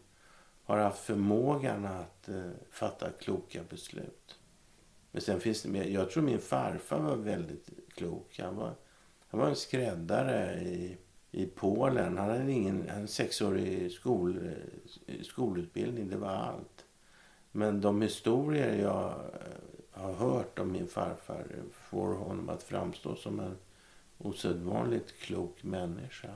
har 0.64 0.78
haft 0.78 1.04
förmågan 1.04 1.86
att 1.86 2.28
eh, 2.28 2.50
fatta 2.70 3.10
kloka 3.10 3.60
beslut. 3.68 4.38
Men 5.12 5.22
sen 5.22 5.40
finns 5.40 5.62
det. 5.62 5.84
Jag 5.84 6.10
tror 6.10 6.22
min 6.22 6.38
farfar 6.38 7.00
var 7.00 7.16
väldigt 7.16 7.68
klok. 7.94 8.38
Han 8.42 8.56
var, 8.56 8.74
han 9.28 9.40
var 9.40 9.48
en 9.48 9.56
skräddare 9.56 10.60
i, 10.60 10.96
i 11.30 11.46
Polen. 11.46 12.18
Han 12.18 12.28
hade 12.28 12.52
ingen 12.52 12.88
han 12.88 13.08
sexårig 13.08 13.92
skol, 13.92 14.38
eh, 15.06 15.22
skolutbildning. 15.22 16.08
Det 16.08 16.16
var 16.16 16.28
allt. 16.28 16.84
Men 17.52 17.80
de 17.80 18.02
historier 18.02 18.82
jag 18.82 19.10
eh, 19.10 19.77
har 19.98 20.12
hört 20.12 20.58
om 20.58 20.72
min 20.72 20.88
farfar 20.88 21.46
får 21.72 22.14
honom 22.14 22.48
att 22.48 22.62
framstå 22.62 23.16
som 23.16 23.40
en 23.40 23.56
osedvanligt 24.18 25.20
klok 25.20 25.62
människa. 25.62 26.34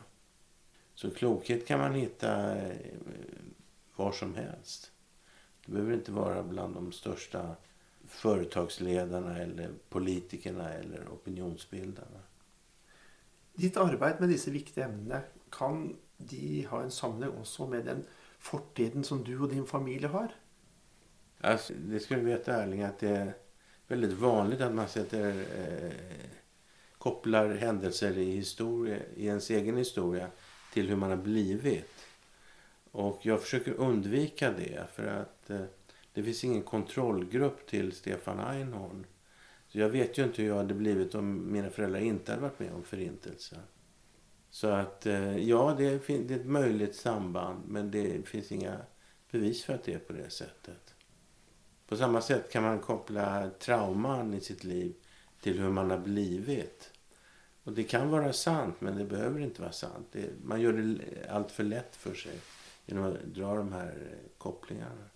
Så 0.94 1.10
klokhet 1.10 1.66
kan 1.66 1.78
man 1.78 1.94
hitta 1.94 2.56
eh, 2.56 2.76
var 3.96 4.12
som 4.12 4.34
helst. 4.34 4.92
Det 5.66 5.72
behöver 5.72 5.94
inte 5.94 6.12
vara 6.12 6.42
bland 6.42 6.74
de 6.74 6.92
största 6.92 7.56
företagsledarna 8.06 9.38
eller 9.38 9.70
politikerna 9.88 10.72
eller 10.72 11.08
opinionsbildarna. 11.08 12.20
Ditt 13.54 13.76
arbete 13.76 14.20
med 14.20 14.28
dessa 14.28 14.50
viktiga 14.50 14.84
ämnen, 14.84 15.20
kan 15.50 15.96
de 16.16 16.66
ha 16.70 16.82
en 16.82 16.90
samling 16.90 17.30
också 17.30 17.66
med 17.66 17.84
den 17.84 18.04
fortiden 18.38 19.04
som 19.04 19.24
du 19.24 19.40
och 19.40 19.48
din 19.48 19.66
familj 19.66 20.06
har? 20.06 20.34
Alltså, 21.40 21.72
det 21.74 22.00
ska 22.00 22.14
du 22.14 22.20
veta 22.20 22.62
ärligt 22.62 22.84
att 22.84 22.98
det 22.98 23.34
väldigt 23.92 24.18
vanligt 24.18 24.60
att 24.60 24.74
man 24.74 24.88
sätter, 24.88 25.28
eh, 25.28 25.92
kopplar 26.98 27.54
händelser 27.54 28.18
i, 28.18 28.30
historia, 28.30 28.98
i 29.16 29.26
ens 29.26 29.50
egen 29.50 29.76
historia 29.76 30.28
till 30.72 30.88
hur 30.88 30.96
man 30.96 31.10
har 31.10 31.16
blivit. 31.16 32.06
Och 32.90 33.20
jag 33.22 33.42
försöker 33.42 33.72
undvika 33.72 34.50
det 34.50 34.86
för 34.92 35.06
att 35.06 35.50
eh, 35.50 35.60
det 36.12 36.22
finns 36.22 36.44
ingen 36.44 36.62
kontrollgrupp 36.62 37.66
till 37.66 37.92
Stefan 37.92 38.40
Einhorn. 38.40 39.06
Så 39.68 39.78
jag 39.78 39.88
vet 39.88 40.18
ju 40.18 40.24
inte 40.24 40.42
hur 40.42 40.48
jag 40.48 40.56
hade 40.56 40.74
blivit 40.74 41.14
om 41.14 41.52
mina 41.52 41.70
föräldrar 41.70 42.00
inte 42.00 42.32
hade 42.32 42.42
varit 42.42 42.58
med 42.58 42.72
om 42.72 42.82
förintelsen. 42.82 43.58
Så 44.50 44.68
att 44.68 45.06
eh, 45.06 45.36
ja, 45.36 45.74
det 45.78 45.84
är, 45.84 46.00
det 46.06 46.34
är 46.34 46.38
ett 46.40 46.46
möjligt 46.46 46.96
samband 46.96 47.68
men 47.68 47.90
det 47.90 48.28
finns 48.28 48.52
inga 48.52 48.76
bevis 49.30 49.64
för 49.64 49.74
att 49.74 49.84
det 49.84 49.94
är 49.94 49.98
på 49.98 50.12
det 50.12 50.30
sättet. 50.30 50.91
På 51.92 51.98
samma 51.98 52.20
sätt 52.20 52.52
kan 52.52 52.62
man 52.62 52.78
koppla 52.78 53.50
trauman 53.58 54.34
i 54.34 54.40
sitt 54.40 54.64
liv 54.64 54.94
till 55.40 55.60
hur 55.60 55.70
man 55.70 55.90
har 55.90 55.98
blivit. 55.98 56.90
Och 57.64 57.72
det 57.72 57.84
kan 57.84 58.10
vara 58.10 58.32
sant, 58.32 58.80
men 58.80 58.98
det 58.98 59.04
behöver 59.04 59.40
inte 59.40 59.60
vara 59.62 59.72
sant. 59.72 60.06
Det, 60.12 60.30
man 60.44 60.60
gör 60.60 60.72
det 60.72 61.30
allt 61.30 61.50
för 61.50 61.64
lätt 61.64 61.96
för 61.96 62.14
sig 62.14 62.38
genom 62.86 63.04
att 63.04 63.24
dra 63.24 63.56
de 63.56 63.72
här 63.72 64.18
kopplingarna. 64.38 65.08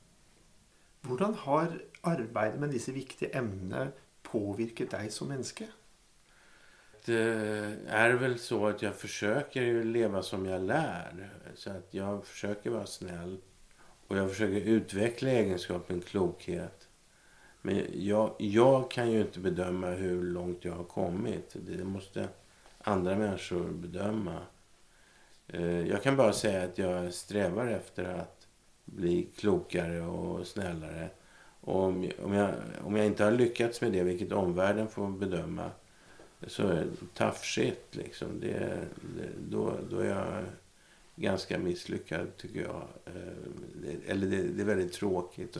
Hur 1.02 1.18
har 1.18 1.82
arbetet 2.00 2.60
med 2.60 2.70
dessa 2.70 2.92
viktiga 2.92 3.38
ämnen 3.38 3.88
påverkat 4.22 4.90
dig 4.90 5.10
som 5.10 5.28
människa? 5.28 5.66
Det 7.04 7.22
är 7.86 8.12
väl 8.12 8.38
så 8.38 8.66
att 8.66 8.82
jag 8.82 8.94
försöker 8.94 9.84
leva 9.84 10.22
som 10.22 10.46
jag 10.46 10.62
lär. 10.62 11.30
Så 11.54 11.70
att 11.70 11.94
jag 11.94 12.26
försöker 12.26 12.70
vara 12.70 12.86
snäll. 12.86 13.40
Och 14.08 14.16
jag 14.16 14.30
försöker 14.30 14.60
utveckla 14.60 15.30
egenskapen 15.30 16.00
klokhet. 16.00 16.88
Men 17.62 17.84
jag, 17.94 18.34
jag 18.38 18.90
kan 18.90 19.10
ju 19.10 19.20
inte 19.20 19.40
bedöma 19.40 19.86
hur 19.86 20.22
långt 20.22 20.64
jag 20.64 20.72
har 20.72 20.84
kommit. 20.84 21.56
Det 21.66 21.84
måste 21.84 22.28
andra 22.78 23.16
människor 23.16 23.68
bedöma. 23.70 24.38
Eh, 25.48 25.88
jag 25.88 26.02
kan 26.02 26.16
bara 26.16 26.32
säga 26.32 26.64
att 26.64 26.78
jag 26.78 27.14
strävar 27.14 27.66
efter 27.66 28.04
att 28.04 28.46
bli 28.84 29.28
klokare 29.36 30.00
och 30.00 30.46
snällare. 30.46 31.08
Och 31.60 31.82
om, 31.82 32.10
om, 32.22 32.32
jag, 32.32 32.54
om 32.84 32.96
jag 32.96 33.06
inte 33.06 33.24
har 33.24 33.30
lyckats 33.30 33.80
med 33.80 33.92
det, 33.92 34.02
vilket 34.02 34.32
omvärlden 34.32 34.88
får 34.88 35.08
bedöma, 35.08 35.70
så 36.46 36.62
är 36.62 36.74
det 36.74 37.06
tough 37.14 37.42
shit. 37.42 37.86
Liksom. 37.90 38.40
Det, 38.40 38.78
det, 39.16 39.28
då, 39.50 39.72
då 39.90 39.98
är 39.98 40.08
jag 40.08 40.44
ganska 41.16 41.58
misslyckad, 41.58 42.36
tycker 42.36 42.60
jag. 42.60 42.88
Eh, 43.04 44.10
eller 44.10 44.26
det, 44.26 44.42
det 44.42 44.62
är 44.62 44.66
väldigt 44.66 44.92
tråkigt 44.92 45.56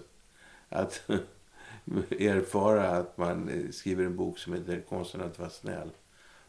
att 0.69 1.03
erfara 2.11 2.89
att 2.91 3.19
man 3.19 3.69
skriver 3.73 4.05
en 4.05 4.17
bok 4.17 4.39
som 4.39 4.53
heter 4.53 4.81
Konsten 4.81 5.21
att 5.21 5.39
vara 5.39 5.51
snäll. 5.51 5.91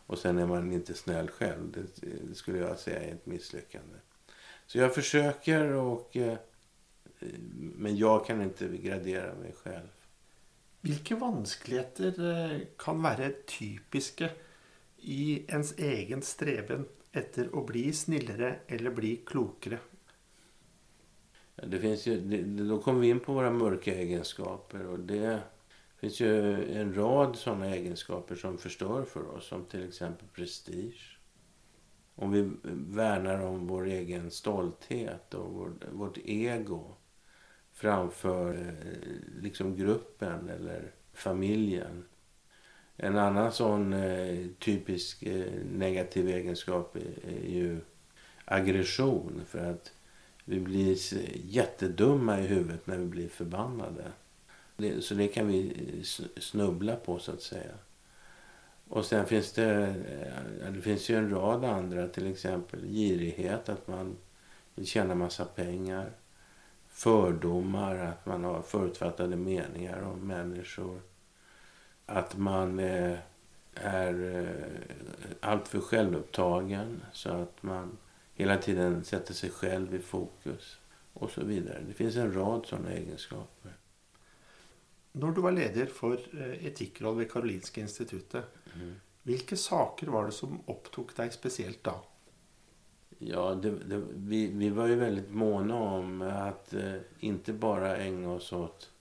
Och 0.05 0.17
sen 0.17 0.37
är 0.37 0.45
man 0.45 0.73
inte 0.73 0.93
snäll 0.93 1.27
själv. 1.27 1.71
Det, 1.71 2.07
det 2.29 2.35
skulle 2.35 2.57
jag 2.57 2.79
säga 2.79 3.03
är 3.03 3.11
ett 3.11 3.25
misslyckande. 3.25 3.95
Så 4.67 4.77
jag 4.77 4.95
försöker 4.95 5.71
och... 5.71 6.17
Eh, 6.17 6.37
men 7.59 7.97
jag 7.97 8.25
kan 8.25 8.41
inte 8.41 8.67
gradera 8.67 9.35
mig 9.35 9.53
själv. 9.63 9.87
Vilka 10.81 11.15
svårigheter 11.15 12.51
eh, 12.51 12.59
kan 12.77 13.01
vara 13.01 13.29
typiska 13.59 14.29
i 14.97 15.45
ens 15.47 15.77
egen 15.77 16.21
strävan 16.21 16.85
efter 17.17 17.59
att 17.59 17.65
bli 17.65 17.93
snillare 17.93 18.59
eller 18.67 18.91
bli 18.91 19.15
klokare? 19.15 19.79
Det 21.55 21.79
finns 21.79 22.07
ju, 22.07 22.21
det, 22.21 22.63
då 22.63 22.81
kommer 22.81 22.99
vi 22.99 23.09
in 23.09 23.19
på 23.19 23.33
våra 23.33 23.51
mörka 23.51 23.95
egenskaper. 23.95 24.87
och 24.87 24.99
det 24.99 25.39
finns 25.99 26.19
ju 26.19 26.53
en 26.73 26.93
rad 26.93 27.35
sådana 27.35 27.75
egenskaper 27.75 28.35
som 28.35 28.57
förstör 28.57 29.03
för 29.03 29.35
oss. 29.35 29.47
Som 29.47 29.65
till 29.65 29.87
exempel 29.87 30.27
prestige. 30.27 31.17
Om 32.15 32.31
vi 32.31 32.51
värnar 32.95 33.45
om 33.45 33.67
vår 33.67 33.85
egen 33.85 34.31
stolthet 34.31 35.33
och 35.33 35.53
vårt, 35.53 35.83
vårt 35.91 36.17
ego 36.25 36.95
framför 37.73 38.53
eh, 38.53 39.41
liksom 39.41 39.75
gruppen 39.75 40.49
eller 40.49 40.91
familjen. 41.13 42.05
En 42.97 43.17
annan 43.17 43.51
sån 43.51 43.93
eh, 43.93 44.45
typisk 44.59 45.23
eh, 45.23 45.53
negativ 45.73 46.29
egenskap 46.29 46.95
är, 46.95 47.29
är 47.29 47.49
ju 47.49 47.79
aggression. 48.45 49.41
För 49.47 49.71
att 49.71 49.91
vi 50.45 50.59
blir 50.59 50.97
jättedumma 51.45 52.39
i 52.39 52.47
huvudet 52.47 52.87
när 52.87 52.97
vi 52.97 53.05
blir 53.05 53.29
förbannade. 53.29 54.11
Det, 54.77 55.01
så 55.01 55.13
det 55.13 55.27
kan 55.27 55.47
vi 55.47 55.67
eh, 55.67 56.03
snubbla 56.41 56.95
på 56.95 57.19
så 57.19 57.31
att 57.31 57.41
säga. 57.41 57.73
Och 58.89 59.05
sen 59.05 59.25
finns 59.25 59.51
det, 59.51 59.95
eh, 60.61 60.71
det 60.73 60.81
finns 60.81 61.09
ju 61.09 61.15
en 61.15 61.29
rad 61.29 61.65
andra, 61.65 62.07
till 62.07 62.31
exempel 62.31 62.87
girighet, 62.87 63.69
att 63.69 63.87
man 63.87 64.17
vill 64.75 64.85
tjäna 64.85 65.15
massa 65.15 65.45
pengar. 65.45 66.11
Fördomar, 66.87 67.95
att 67.95 68.25
man 68.25 68.43
har 68.43 68.61
förutfattade 68.61 69.35
meningar 69.35 70.01
om 70.01 70.19
människor. 70.19 71.01
Att 72.09 72.37
man 72.37 72.79
eh, 72.79 73.17
är 73.73 74.35
eh, 74.35 75.49
alltför 75.51 75.79
självupptagen 75.79 77.03
så 77.13 77.29
att 77.29 77.63
man 77.63 77.97
hela 78.33 78.57
tiden 78.57 79.03
sätter 79.03 79.33
sig 79.33 79.49
själv 79.49 79.95
i 79.95 79.99
fokus 79.99 80.77
och 81.13 81.31
så 81.31 81.43
vidare. 81.43 81.83
Det 81.87 81.93
finns 81.93 82.15
en 82.15 82.33
rad 82.33 82.65
sådana 82.65 82.91
egenskaper. 82.91 83.71
När 85.11 85.31
du 85.31 85.41
var 85.41 85.51
ledare 85.51 85.85
för 85.85 86.13
eh, 86.13 86.65
etikkråd 86.67 87.17
vid 87.17 87.31
Karolinska 87.31 87.81
institutet, 87.81 88.45
mm. 88.75 88.95
vilka 89.23 89.55
saker 89.55 90.07
var 90.07 90.25
det 90.25 90.31
som 90.31 90.61
upptog 90.67 91.11
dig 91.15 91.31
speciellt 91.31 91.83
då? 91.83 92.03
Ja, 93.19 93.55
det, 93.55 93.69
det, 93.69 94.03
vi, 94.15 94.47
vi 94.47 94.69
var 94.69 94.87
ju 94.87 94.95
väldigt 94.95 95.29
måna 95.29 95.75
om 95.75 96.21
att 96.21 96.73
eh, 96.73 96.95
inte 97.19 97.53
bara 97.53 97.97
ägna 97.97 98.33
oss 98.33 98.53
åt 98.53 98.91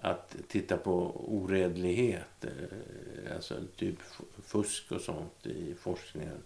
att 0.00 0.36
titta 0.48 0.76
på 0.76 1.24
oredlighet, 1.28 2.44
eh, 2.44 3.34
alltså 3.34 3.54
typ 3.76 3.98
fusk 4.42 4.92
och 4.92 5.00
sånt 5.00 5.46
i 5.46 5.74
forskningen. 5.80 6.42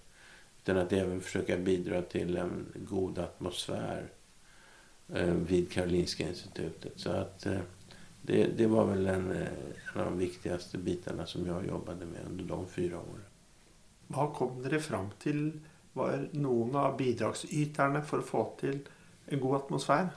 Utan 0.62 0.76
att 0.76 0.92
även 0.92 1.20
försöka 1.20 1.56
bidra 1.56 2.02
till 2.02 2.36
en 2.36 2.66
god 2.74 3.18
atmosfär 3.18 4.08
eh, 5.14 5.34
vid 5.34 5.72
Karolinska 5.72 6.28
institutet. 6.28 6.92
Så 6.96 7.10
att 7.10 7.46
eh, 7.46 7.60
det, 8.22 8.46
det 8.46 8.66
var 8.66 8.86
väl 8.86 9.06
en, 9.06 9.30
en 9.30 10.00
av 10.00 10.04
de 10.04 10.18
viktigaste 10.18 10.78
bitarna 10.78 11.26
som 11.26 11.46
jag 11.46 11.66
jobbade 11.66 12.06
med 12.06 12.20
under 12.30 12.44
de 12.44 12.66
fyra 12.66 12.96
åren. 12.96 13.24
Vad 14.06 14.34
kom 14.34 14.62
ni 14.62 14.80
fram 14.80 15.08
till 15.18 15.60
var 15.92 16.28
någon 16.30 16.76
av 16.76 16.96
bidragsytarna 16.96 18.02
för 18.02 18.18
att 18.18 18.26
få 18.26 18.56
till 18.60 18.78
en 19.26 19.40
god 19.40 19.56
atmosfär? 19.56 20.08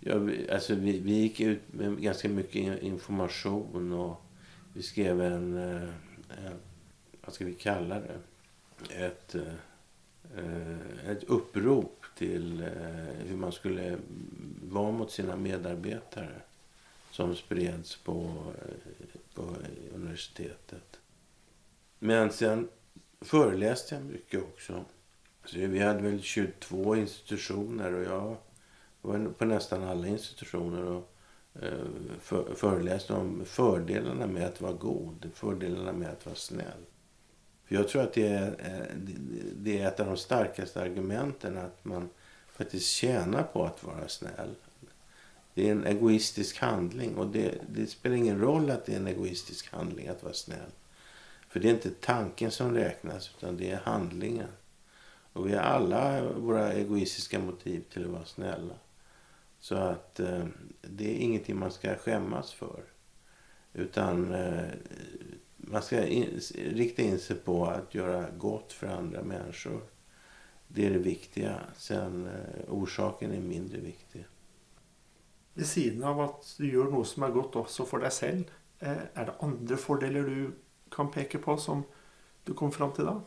Ja, 0.00 0.18
vi, 0.18 0.50
alltså 0.50 0.74
vi, 0.74 1.00
vi 1.00 1.12
gick 1.12 1.40
ut 1.40 1.60
med 1.72 2.02
ganska 2.02 2.28
mycket 2.28 2.82
information 2.82 3.92
och 3.92 4.22
vi 4.72 4.82
skrev 4.82 5.20
en, 5.20 5.56
eh, 5.56 5.88
en 6.46 6.54
vad 7.24 7.34
ska 7.34 7.44
vi 7.44 7.54
kalla 7.54 8.00
det, 8.00 8.18
ett, 8.94 9.34
eh, 9.34 9.54
eh, 10.36 11.10
ett 11.10 11.24
upprop 11.24 12.04
till 12.16 12.68
hur 13.26 13.36
man 13.36 13.52
skulle 13.52 13.98
vara 14.62 14.90
mot 14.90 15.10
sina 15.10 15.36
medarbetare 15.36 16.40
som 17.10 17.36
spreds 17.36 17.96
på, 17.96 18.44
på 19.34 19.56
universitetet. 19.94 21.00
Men 21.98 22.32
sen 22.32 22.68
föreläste 23.20 23.94
jag 23.94 24.04
mycket 24.04 24.42
också. 24.42 24.84
Så 25.44 25.58
vi 25.58 25.78
hade 25.78 26.02
väl 26.02 26.22
22 26.22 26.96
institutioner 26.96 27.92
och 27.92 28.04
jag 28.04 28.36
på 29.38 29.44
nästan 29.44 29.82
alla 29.82 30.06
institutioner 30.06 30.84
och 30.84 31.12
eh, 31.62 31.84
för, 32.20 32.54
föreläste 32.54 33.12
om 33.12 33.44
fördelarna 33.44 34.26
med 34.26 34.46
att 34.46 34.60
vara 34.60 34.72
god, 34.72 35.30
fördelarna 35.34 35.92
med 35.92 36.10
att 36.10 36.26
vara 36.26 36.36
snäll. 36.36 36.84
För 37.64 37.74
jag 37.74 37.88
tror 37.88 38.02
att 38.02 38.12
det 38.12 38.28
är, 38.28 38.48
eh, 38.58 38.96
det 39.56 39.80
är 39.80 39.88
ett 39.88 40.00
av 40.00 40.06
de 40.06 40.16
starkaste 40.16 40.82
argumenten 40.82 41.58
att 41.58 41.84
man 41.84 42.08
faktiskt 42.52 42.86
tjänar 42.86 43.42
på 43.42 43.64
att 43.64 43.84
vara 43.84 44.08
snäll. 44.08 44.54
Det 45.54 45.68
är 45.68 45.72
en 45.72 45.86
egoistisk 45.86 46.58
handling 46.58 47.16
och 47.16 47.26
det, 47.26 47.54
det, 47.68 47.86
spelar 47.86 48.16
ingen 48.16 48.40
roll 48.40 48.70
att 48.70 48.86
det 48.86 48.92
är 48.92 48.96
en 48.96 49.06
egoistisk 49.06 49.72
handling 49.72 50.08
att 50.08 50.22
vara 50.22 50.34
snäll. 50.34 50.70
För 51.48 51.60
det 51.60 51.68
är 51.68 51.74
inte 51.74 51.90
tanken 51.90 52.50
som 52.50 52.74
räknas 52.74 53.30
utan 53.36 53.56
det 53.56 53.70
är 53.70 53.76
handlingen. 53.76 54.48
Och 55.32 55.48
vi 55.48 55.54
har 55.54 55.62
alla 55.62 56.32
våra 56.32 56.72
egoistiska 56.72 57.38
motiv 57.38 57.84
till 57.92 58.04
att 58.04 58.10
vara 58.10 58.24
snälla. 58.24 58.74
Så 59.60 59.74
att 59.74 60.20
eh, 60.20 60.46
det 60.82 61.10
är 61.10 61.16
ingenting 61.16 61.58
man 61.58 61.72
ska 61.72 61.94
skämmas 61.94 62.52
för. 62.52 62.84
Utan 63.72 64.34
eh, 64.34 64.68
man 65.56 65.82
ska 65.82 66.06
in, 66.06 66.40
rikta 66.54 67.02
in 67.02 67.18
sig 67.18 67.36
på 67.36 67.66
att 67.66 67.94
göra 67.94 68.30
gott 68.30 68.72
för 68.72 68.86
andra 68.86 69.22
människor. 69.22 69.80
Det 70.68 70.86
är 70.86 70.90
det 70.90 70.98
viktiga. 70.98 71.60
Sen 71.76 72.26
eh, 72.26 72.72
orsaken 72.74 73.32
är 73.32 73.40
mindre 73.40 73.80
viktig. 73.80 74.26
Vid 75.54 75.66
sidan 75.66 76.08
av 76.08 76.20
att 76.20 76.54
du 76.58 76.72
gör 76.72 76.84
något 76.84 77.08
som 77.08 77.22
är 77.22 77.28
gott 77.28 77.56
också 77.56 77.84
för 77.84 77.98
dig 77.98 78.10
själv, 78.10 78.44
eh, 78.78 78.98
är 79.14 79.26
det 79.26 79.34
andra 79.38 79.76
fördelar 79.76 80.20
du 80.20 80.50
kan 80.90 81.10
peka 81.10 81.38
på 81.38 81.56
som 81.56 81.82
du 82.44 82.54
kom 82.54 82.72
fram 82.72 82.92
till 82.92 83.04
då? 83.04 83.22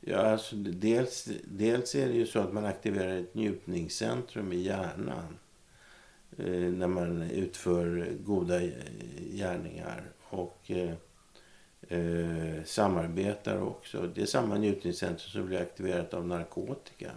Ja, 0.00 0.18
alltså 0.18 0.56
dels, 0.56 1.28
dels 1.44 1.94
är 1.94 2.08
det 2.08 2.14
ju 2.14 2.26
så 2.26 2.38
att 2.38 2.52
man 2.52 2.64
aktiverar 2.64 3.16
ett 3.16 3.34
njutningscentrum 3.34 4.52
i 4.52 4.56
hjärnan 4.56 5.38
Eh, 6.38 6.72
när 6.72 6.86
man 6.86 7.22
utför 7.22 8.12
goda 8.24 8.60
gärningar 9.32 10.02
och 10.30 10.70
eh, 10.70 10.94
eh, 11.88 12.64
samarbetar 12.64 13.60
också. 13.60 14.10
Det 14.14 14.22
är 14.22 14.26
samma 14.26 14.56
njutningscentrum 14.56 15.30
som 15.30 15.46
blir 15.46 15.60
aktiverat 15.60 16.14
av 16.14 16.26
narkotika. 16.26 17.10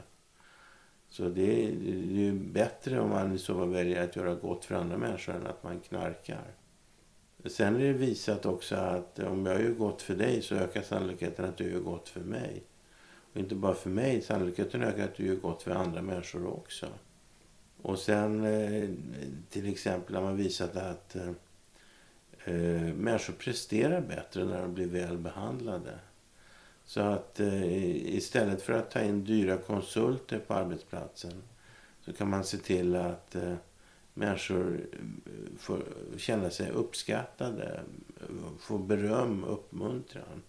Så 1.09 1.29
det 1.29 1.65
är, 1.65 1.71
det 2.13 2.27
är 2.27 2.33
bättre 2.33 2.99
om 2.99 3.09
man 3.09 3.39
så 3.39 3.65
väljer 3.65 4.03
att 4.03 4.15
göra 4.15 4.35
gott 4.35 4.65
för 4.65 4.75
andra 4.75 4.97
människor 4.97 5.35
än 5.35 5.47
att 5.47 5.63
man 5.63 5.79
knarkar. 5.79 6.53
Sen 7.45 7.75
är 7.75 7.79
det 7.79 7.93
visat 7.93 8.45
också 8.45 8.75
att 8.75 9.19
om 9.19 9.45
jag 9.45 9.61
gör 9.63 9.71
gott 9.71 10.01
för 10.01 10.15
dig 10.15 10.41
så 10.41 10.55
ökar 10.55 10.81
sannolikheten 10.81 11.45
att 11.45 11.57
du 11.57 11.71
gör 11.71 11.79
gott 11.79 12.09
för 12.09 12.21
mig. 12.21 12.63
Och 13.33 13.39
inte 13.39 13.55
bara 13.55 13.73
för 13.73 13.89
mig, 13.89 14.21
sannolikheten 14.21 14.83
ökar 14.83 15.03
att 15.03 15.15
du 15.15 15.27
gör 15.27 15.35
gott 15.35 15.63
för 15.63 15.71
andra 15.71 16.01
människor 16.01 16.47
också. 16.47 16.87
Och 17.81 17.99
sen 17.99 18.45
eh, 18.45 18.89
till 19.49 19.69
exempel 19.69 20.15
har 20.15 20.23
man 20.23 20.37
visat 20.37 20.75
att 20.75 21.15
eh, 21.15 21.33
människor 22.95 23.33
presterar 23.33 24.01
bättre 24.01 24.45
när 24.45 24.61
de 24.61 24.73
blir 24.73 24.87
väl 24.87 25.17
behandlade. 25.17 25.99
Så 26.85 27.01
att 27.01 27.39
eh, 27.39 28.15
istället 28.15 28.61
för 28.61 28.73
att 28.73 28.91
ta 28.91 29.01
in 29.01 29.23
dyra 29.23 29.57
konsulter 29.57 30.39
på 30.39 30.53
arbetsplatsen 30.53 31.43
så 32.01 32.13
kan 32.13 32.29
man 32.29 32.43
se 32.43 32.57
till 32.57 32.95
att 32.95 33.35
eh, 33.35 33.53
människor 34.13 34.81
får 35.57 35.83
känna 36.17 36.49
sig 36.49 36.69
uppskattade, 36.71 37.79
får 38.59 38.79
beröm, 38.79 39.43
uppmuntran. 39.43 40.41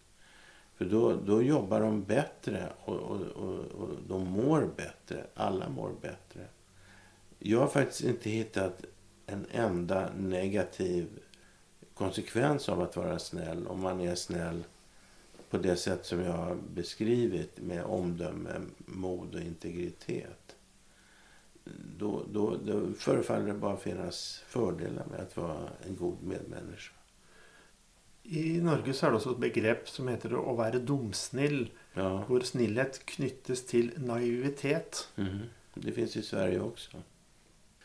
För 0.77 0.85
då, 0.85 1.17
då 1.17 1.43
jobbar 1.43 1.81
de 1.81 2.03
bättre 2.03 2.73
och, 2.85 2.97
och, 2.97 3.21
och, 3.21 3.59
och 3.65 3.89
de 4.09 4.25
mår 4.25 4.71
bättre. 4.77 5.25
Alla 5.35 5.69
mår 5.69 5.91
bättre. 6.03 6.47
Jag 7.49 7.61
har 7.61 7.69
faktiskt 7.69 8.05
inte 8.05 8.31
hittat 8.31 8.85
en 9.27 9.47
enda 9.53 10.11
negativ 10.17 11.09
konsekvens 11.95 12.69
av 12.69 12.81
att 12.81 12.97
vara 12.97 13.19
snäll 13.19 13.67
om 13.67 13.81
man 13.81 14.01
är 14.01 14.15
snäll 14.15 14.65
på 15.51 15.59
det 15.59 15.77
sätt 15.77 16.07
som 16.07 16.21
jag 16.21 16.33
har 16.33 16.57
beskrivit 16.75 17.59
med 17.61 17.85
omdöme, 17.85 18.61
mod 18.79 19.35
och 19.35 19.41
integritet. 19.41 20.57
Då, 21.99 22.25
då, 22.33 22.57
då 22.65 22.93
förefaller 22.93 23.47
det 23.47 23.55
bara 23.55 23.77
finnas 23.77 24.43
fördelar 24.47 25.07
med 25.07 25.21
att 25.21 25.37
vara 25.37 25.69
en 25.87 25.97
god 25.97 26.23
medmänniska. 26.23 26.95
I 28.23 28.61
Norge 28.61 28.93
så 28.93 29.07
är 29.07 29.11
det 29.11 29.17
också 29.17 29.31
ett 29.31 29.39
begrepp 29.39 29.89
som 29.89 30.09
heter 30.09 30.51
att 30.51 30.57
vara 30.57 30.71
dumsnill. 30.71 31.71
Ja. 31.95 32.25
Hvor 32.29 32.41
snillhet 32.41 33.07
knyttes 33.07 33.67
till 33.67 33.93
naivitet. 33.97 35.09
Mm. 35.17 35.39
Det 35.75 35.93
finns 35.93 36.17
i 36.17 36.23
Sverige 36.23 36.61
också. 36.61 37.03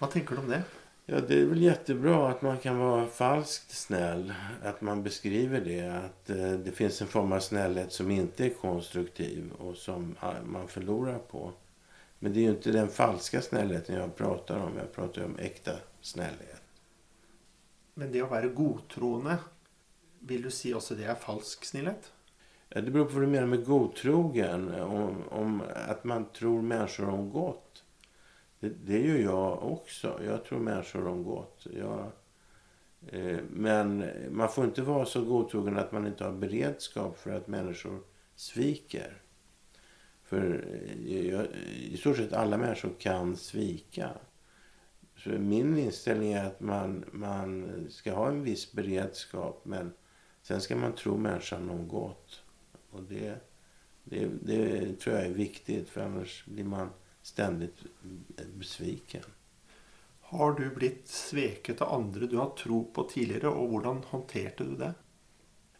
Vad 0.01 0.11
tänker 0.11 0.35
du 0.35 0.41
om 0.41 0.49
det? 0.49 0.63
Ja, 1.05 1.19
det 1.27 1.41
är 1.41 1.45
väl 1.45 1.61
jättebra 1.61 2.29
att 2.29 2.41
man 2.41 2.57
kan 2.57 2.79
vara 2.79 3.07
falskt 3.07 3.71
snäll. 3.71 4.33
Att 4.63 4.81
man 4.81 5.03
beskriver 5.03 5.61
det. 5.61 6.05
Att 6.05 6.29
eh, 6.29 6.51
det 6.51 6.71
finns 6.71 7.01
en 7.01 7.07
form 7.07 7.31
av 7.31 7.39
snällhet 7.39 7.91
som 7.91 8.11
inte 8.11 8.45
är 8.45 8.49
konstruktiv 8.49 9.51
och 9.51 9.77
som 9.77 10.15
man 10.43 10.67
förlorar 10.67 11.17
på. 11.17 11.51
Men 12.19 12.33
det 12.33 12.39
är 12.39 12.41
ju 12.41 12.49
inte 12.49 12.71
den 12.71 12.87
falska 12.87 13.41
snällheten 13.41 13.95
jag 13.95 14.15
pratar 14.15 14.57
om. 14.57 14.77
Jag 14.77 14.93
pratar 14.93 15.23
om 15.23 15.37
äkta 15.39 15.71
snällhet. 16.01 16.63
Men 17.93 18.11
det 18.11 18.21
att 18.21 18.29
vara 18.29 18.47
godtroende, 18.47 19.37
vill 20.19 20.41
du 20.41 20.51
säga 20.51 20.75
också 20.75 20.95
det 20.95 21.05
är 21.05 21.15
falsk 21.15 21.65
snällhet? 21.65 22.11
Ja, 22.69 22.81
det 22.81 22.91
beror 22.91 23.05
på 23.05 23.13
vad 23.13 23.23
du 23.23 23.27
menar 23.27 23.47
med 23.47 23.65
godtrogen. 23.65 24.81
Om, 24.81 25.23
om 25.29 25.63
att 25.87 26.03
man 26.03 26.25
tror 26.25 26.61
människor 26.61 27.09
om 27.09 27.29
gott. 27.29 27.70
Det, 28.61 28.69
det 28.69 28.99
gör 28.99 29.17
jag 29.17 29.71
också. 29.71 30.19
Jag 30.25 30.43
tror 30.43 30.59
människor 30.59 31.07
om 31.07 31.23
gott. 31.23 31.67
Jag, 31.77 32.11
eh, 33.07 33.39
men 33.49 34.05
man 34.29 34.49
får 34.49 34.65
inte 34.65 34.81
vara 34.81 35.05
så 35.05 35.25
godtrogen 35.25 35.77
att 35.77 35.91
man 35.91 36.07
inte 36.07 36.23
har 36.23 36.31
beredskap 36.31 37.17
för 37.19 37.31
att 37.31 37.47
människor 37.47 37.99
sviker. 38.35 39.21
För 40.23 40.65
eh, 41.05 41.27
jag, 41.27 41.47
i 41.75 41.97
stort 41.97 42.17
sett 42.17 42.33
alla 42.33 42.57
människor 42.57 42.91
kan 42.99 43.35
svika. 43.35 44.09
Så 45.17 45.29
min 45.29 45.77
inställning 45.77 46.33
är 46.33 46.45
att 46.45 46.59
man, 46.59 47.05
man 47.11 47.87
ska 47.89 48.13
ha 48.13 48.27
en 48.27 48.43
viss 48.43 48.73
beredskap 48.73 49.61
men 49.65 49.93
sen 50.41 50.61
ska 50.61 50.75
man 50.75 50.95
tro 50.95 51.17
människan 51.17 51.69
om 51.69 51.87
gott. 51.87 52.43
Och 52.91 53.03
det, 53.03 53.35
det, 54.03 54.29
det 54.41 54.93
tror 54.99 55.15
jag 55.15 55.25
är 55.25 55.33
viktigt 55.33 55.89
för 55.89 56.01
annars 56.01 56.45
blir 56.45 56.63
man 56.63 56.89
ständigt 57.21 57.75
besviken. 58.53 59.23
Har 60.21 60.51
du 60.51 60.69
blivit 60.69 61.07
sveket 61.07 61.81
av 61.81 61.93
andra 61.93 62.25
du 62.25 62.37
har 62.37 62.49
tro 62.49 62.91
på 62.93 63.03
tidigare 63.03 63.47
och 63.47 63.71
hur 63.71 64.05
hanterade 64.11 64.63
du 64.63 64.75
det? 64.75 64.93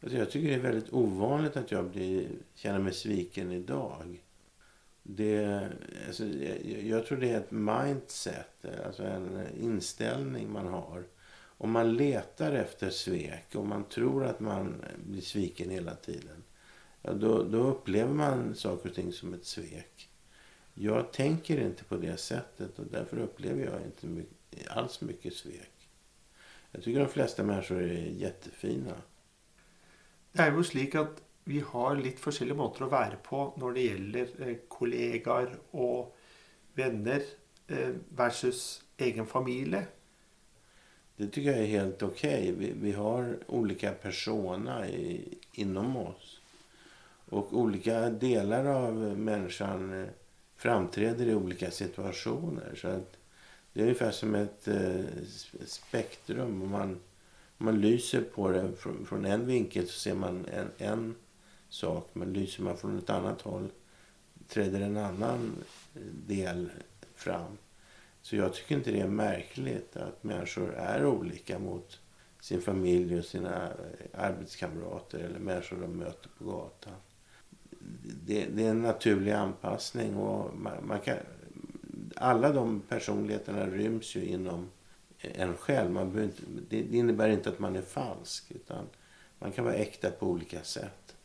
Alltså 0.02 0.18
jag 0.18 0.32
tycker 0.32 0.48
det 0.48 0.54
är 0.56 0.60
väldigt 0.60 0.94
ovanligt 0.94 1.58
att 1.58 1.72
jag 1.72 1.90
blir, 1.90 2.30
känner 2.56 2.80
mig 2.80 2.94
sviken 2.94 3.52
idag. 3.52 4.24
Det, 5.04 5.70
alltså, 6.08 6.26
jag, 6.26 6.84
jag 6.84 7.06
tror 7.06 7.18
det 7.18 7.30
är 7.30 7.38
ett 7.38 7.52
mindset, 7.52 8.66
alltså 8.86 9.04
en 9.04 9.48
inställning 9.62 10.52
man 10.52 10.68
har. 10.68 11.04
Om 11.58 11.72
man 11.72 11.94
letar 11.94 12.52
efter 12.52 12.90
svek 12.90 13.56
och 13.56 13.66
man 13.66 13.84
tror 13.84 14.26
att 14.26 14.40
man 14.40 14.86
blir 15.06 15.22
sviken 15.22 15.70
hela 15.70 15.96
tiden. 15.96 16.44
Ja, 17.02 17.14
då, 17.14 17.44
då 17.44 17.58
upplever 17.58 18.14
man 18.14 18.56
saker 18.56 18.90
och 18.90 18.96
ting 18.96 19.14
som 19.14 19.34
ett 19.34 19.46
svek. 19.46 20.11
Jag 20.84 21.12
tänker 21.12 21.62
inte 21.62 21.84
på 21.84 21.98
det 21.98 22.18
sättet 22.18 22.80
och 22.80 22.86
därför 22.92 23.20
upplever 23.20 23.66
jag 23.66 23.82
inte 23.86 24.08
mycket, 24.08 24.68
alls 24.70 25.02
mycket 25.02 25.34
svek. 25.34 25.72
Jag 26.72 26.84
tycker 26.84 27.00
de 27.00 27.08
flesta 27.10 27.44
människor 27.44 27.82
är 27.82 28.12
jättefina. 28.18 28.94
Det 30.32 30.42
är 30.42 30.52
ju 30.52 30.64
slik 30.64 30.96
att 30.96 31.22
vi 31.44 31.60
har 31.60 31.96
lite 31.96 32.22
olika 32.22 32.54
måter 32.54 32.86
att 32.86 32.92
vara 32.92 33.16
på 33.24 33.54
när 33.58 33.72
det 33.72 33.82
gäller 33.82 34.28
eh, 34.50 34.58
kollegor 34.68 35.60
och 35.72 36.18
vänner 36.74 37.22
eh, 37.68 37.90
versus 38.10 38.84
egen 38.98 39.26
familj. 39.26 39.86
Det 41.16 41.28
tycker 41.28 41.52
jag 41.52 41.60
är 41.60 41.66
helt 41.66 42.04
okej. 42.04 42.42
Okay. 42.42 42.52
Vi, 42.52 42.74
vi, 42.82 42.92
har 42.92 43.38
olika 43.48 43.92
persona 43.92 44.88
i, 44.88 45.38
inom 45.54 45.98
oss. 45.98 46.42
Och 47.30 47.54
olika 47.54 48.10
delar 48.10 48.66
av 48.66 48.94
människan 49.18 50.04
eh, 50.04 50.10
framträder 50.62 51.26
i 51.26 51.36
olika 51.36 51.72
situationer. 51.72 52.76
Så 52.76 52.88
att 52.88 53.18
det 53.74 53.80
är 53.80 53.84
ungefär 53.84 54.12
som 54.12 54.36
ett 54.36 54.68
eh, 54.68 55.06
spektrum. 55.66 56.62
Om 56.62 56.70
man, 56.70 57.00
om 57.58 57.66
man 57.66 57.82
lyser 57.82 58.22
på 58.22 58.52
det 58.52 58.72
från, 58.78 59.06
från 59.06 59.26
en 59.26 59.46
vinkel 59.46 59.88
så 59.88 60.00
ser 60.00 60.16
man 60.16 60.46
en, 60.46 60.72
en 60.78 61.16
sak. 61.70 62.10
Men 62.14 62.34
lyser 62.34 62.64
man 62.64 62.78
från 62.78 62.98
ett 62.98 63.10
annat 63.10 63.42
håll 63.42 63.70
träder 64.48 64.82
en 64.82 64.98
annan 64.98 65.56
eh, 65.96 66.02
del 66.28 66.70
fram. 67.16 67.58
Så 68.22 68.36
jag 68.36 68.54
tycker 68.54 68.76
inte 68.76 68.92
det 68.92 69.00
är 69.00 69.08
märkligt 69.08 69.98
att 69.98 70.24
människor 70.24 70.74
är 70.74 71.06
olika 71.06 71.60
mot 71.60 72.00
sin 72.40 72.62
familj 72.62 73.20
och 73.20 73.26
sina 73.26 73.68
eh, 73.68 74.22
arbetskamrater 74.22 75.20
eller 75.20 75.40
människor 75.40 75.78
de 75.78 75.88
möter 75.88 76.30
på 76.38 76.44
gatan. 76.44 76.94
Det, 78.26 78.46
det 78.46 78.66
är 78.66 78.70
en 78.70 78.82
naturlig 78.82 79.32
anpassning 79.32 80.16
och 80.16 80.58
man, 80.58 80.88
man, 80.88 81.00
kan, 81.00 81.18
alla 82.16 82.52
de 82.52 82.82
personligheterna 82.82 83.68
ryms 83.68 84.16
ju 84.16 84.26
inom 84.26 84.70
en 85.22 85.58
själv. 85.58 85.92
Man 85.92 86.24
inte, 86.24 86.42
det 86.70 86.98
innebär 86.98 87.30
inte 87.30 87.50
att 87.50 87.60
man 87.60 87.76
är 87.76 87.82
falsk 87.82 88.52
utan 88.52 88.86
man 89.40 89.52
kan 89.52 89.66
vara 89.66 89.76
äkta 89.76 90.12
på 90.12 90.28
olika 90.28 90.64
sätt. 90.64 91.16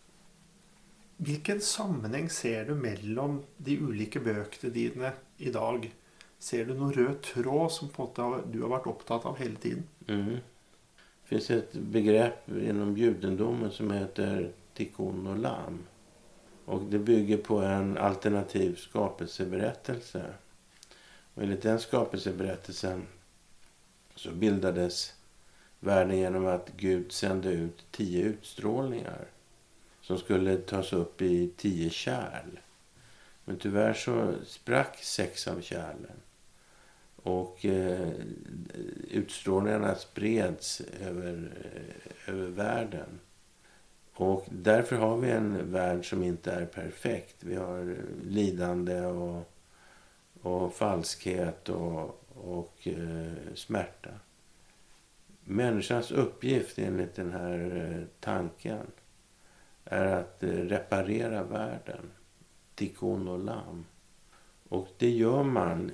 Vilken 1.17 1.61
sammanhang 1.61 2.31
ser 2.31 2.65
du 2.65 2.75
mellan 2.75 3.43
de 3.57 3.79
olika 3.79 4.21
böckerna 4.21 4.73
dina 4.73 5.13
idag? 5.37 5.95
Ser 6.39 6.65
du 6.65 6.75
någon 6.75 6.93
röd 6.93 7.23
tråd 7.23 7.73
som 7.73 7.89
på 7.89 8.43
du 8.53 8.63
har 8.63 8.69
varit 8.69 8.87
upptagen 8.87 9.27
av 9.27 9.39
hela 9.39 9.57
tiden? 9.57 9.83
Mm. 10.07 10.31
Det 11.23 11.29
finns 11.29 11.51
ett 11.51 11.73
begrepp 11.73 12.49
inom 12.49 12.97
judendomen 12.97 13.71
som 13.71 13.91
heter 13.91 14.53
tikkun 14.75 15.27
och 15.27 15.39
lam. 15.39 15.79
Och 16.67 16.83
det 16.83 16.99
bygger 16.99 17.37
på 17.37 17.59
en 17.59 17.99
alternativ 17.99 18.77
skapelseberättelse. 18.77 20.25
Och 21.35 21.43
enligt 21.43 21.63
den 21.63 21.81
skapelseberättelsen 21.81 23.07
så 24.15 24.31
bildades 24.31 25.15
världen 25.81 26.19
genom 26.19 26.47
att 26.47 26.71
Gud 26.77 27.13
sände 27.13 27.49
ut 27.49 27.85
tio 27.91 28.25
utstrålningar 28.25 29.27
som 30.01 30.19
skulle 30.19 30.57
tas 30.57 30.93
upp 30.93 31.23
i 31.23 31.51
tio 31.57 31.91
kärl. 31.91 32.59
Men 33.45 33.57
tyvärr 33.59 33.95
så 33.95 34.35
sprack 34.47 34.99
sex 35.03 35.49
av 35.49 35.61
kärlen. 35.61 36.21
Och 37.17 37.65
eh, 37.65 38.11
utstrålningarna 39.11 39.95
spreds 39.95 40.81
över, 40.81 41.51
eh, 41.65 42.35
över 42.35 42.49
världen. 42.49 43.21
Och 44.17 44.47
därför 44.51 44.97
har 44.97 45.17
vi 45.17 45.31
en 45.31 45.73
värld 45.73 46.11
som 46.11 46.23
inte 46.23 46.53
är 46.53 46.67
perfekt. 46.67 47.37
Vi 47.41 47.57
har 47.57 47.79
eh, 47.79 48.27
lidande 48.31 49.01
och, 49.01 49.53
och 50.43 50.75
falskhet 50.75 51.69
och, 51.69 52.23
och 52.35 52.89
eh, 52.89 53.55
smärta. 53.55 54.11
Människans 55.45 56.11
uppgift 56.11 56.79
enligt 56.79 57.15
den 57.15 57.33
här 57.33 57.93
eh, 57.93 58.05
tanken 58.21 58.87
är 59.85 60.07
att 60.07 60.43
eh, 60.43 60.49
reparera 60.49 61.43
världen. 61.43 62.11
Tikkun 62.75 63.29
och 63.29 63.39
lam. 63.39 63.85
Och 64.69 64.89
det 64.99 65.11
gör 65.11 65.43
man 65.43 65.91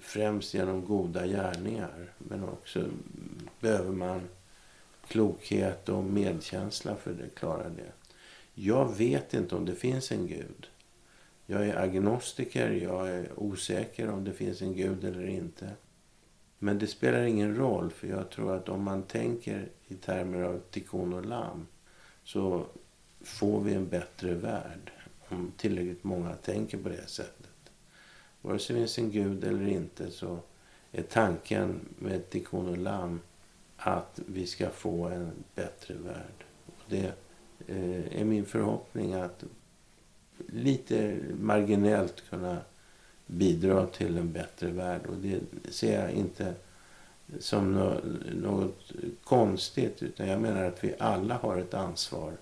främst 0.00 0.54
genom 0.54 0.84
goda 0.84 1.26
gärningar. 1.26 2.12
Men 2.18 2.48
också 2.48 2.84
behöver 3.60 3.92
man 3.92 4.28
klokhet 5.10 5.88
och 5.88 6.04
medkänsla 6.04 6.96
för 6.96 7.10
att 7.10 7.34
klara 7.34 7.68
det. 7.68 7.92
Jag 8.54 8.96
vet 8.96 9.34
inte 9.34 9.54
om 9.56 9.64
det 9.64 9.74
finns 9.74 10.12
en 10.12 10.26
gud. 10.26 10.66
Jag 11.46 11.68
är 11.68 11.76
agnostiker, 11.76 12.70
jag 12.70 13.08
är 13.08 13.28
osäker 13.36 14.08
om 14.08 14.24
det 14.24 14.32
finns 14.32 14.62
en 14.62 14.74
gud 14.74 15.04
eller 15.04 15.26
inte. 15.26 15.70
Men 16.58 16.78
det 16.78 16.86
spelar 16.86 17.22
ingen 17.22 17.56
roll, 17.56 17.90
för 17.90 18.06
jag 18.08 18.30
tror 18.30 18.56
att 18.56 18.68
om 18.68 18.82
man 18.82 19.02
tänker 19.02 19.68
i 19.88 19.94
termer 19.94 20.42
av 20.42 20.60
tikkun 20.70 21.12
och 21.12 21.26
lam 21.26 21.66
så 22.24 22.66
får 23.20 23.60
vi 23.60 23.74
en 23.74 23.88
bättre 23.88 24.34
värld 24.34 24.92
om 25.28 25.52
tillräckligt 25.56 26.04
många 26.04 26.34
tänker 26.34 26.78
på 26.78 26.88
det 26.88 27.06
sättet. 27.06 27.70
Vare 28.42 28.58
sig 28.58 28.74
det 28.74 28.80
finns 28.80 28.98
en 28.98 29.10
gud 29.10 29.44
eller 29.44 29.68
inte 29.68 30.10
så 30.10 30.38
är 30.92 31.02
tanken 31.02 31.80
med 31.98 32.30
Tikkun 32.30 32.68
och 32.68 32.78
Lam 32.78 33.20
att 33.82 34.20
vi 34.26 34.46
ska 34.46 34.70
få 34.70 35.04
en 35.04 35.32
bättre 35.54 35.94
värld. 35.94 36.44
Det 36.88 37.12
eh, 37.66 38.20
är 38.20 38.24
min 38.24 38.44
förhoppning 38.44 39.14
att 39.14 39.44
lite 40.48 41.18
marginellt 41.40 42.22
kunna 42.30 42.58
bidra 43.26 43.86
till 43.86 44.18
en 44.18 44.32
bättre 44.32 44.68
värld. 44.68 45.00
Och 45.06 45.16
det 45.16 45.40
ser 45.70 46.00
jag 46.00 46.10
inte 46.10 46.54
som 47.38 47.74
något 48.32 48.92
konstigt 49.24 50.02
utan 50.02 50.28
jag 50.28 50.40
menar 50.40 50.64
att 50.64 50.84
vi 50.84 50.94
alla 50.98 51.34
har 51.34 51.56
ett 51.56 51.74
ansvar 51.74 52.32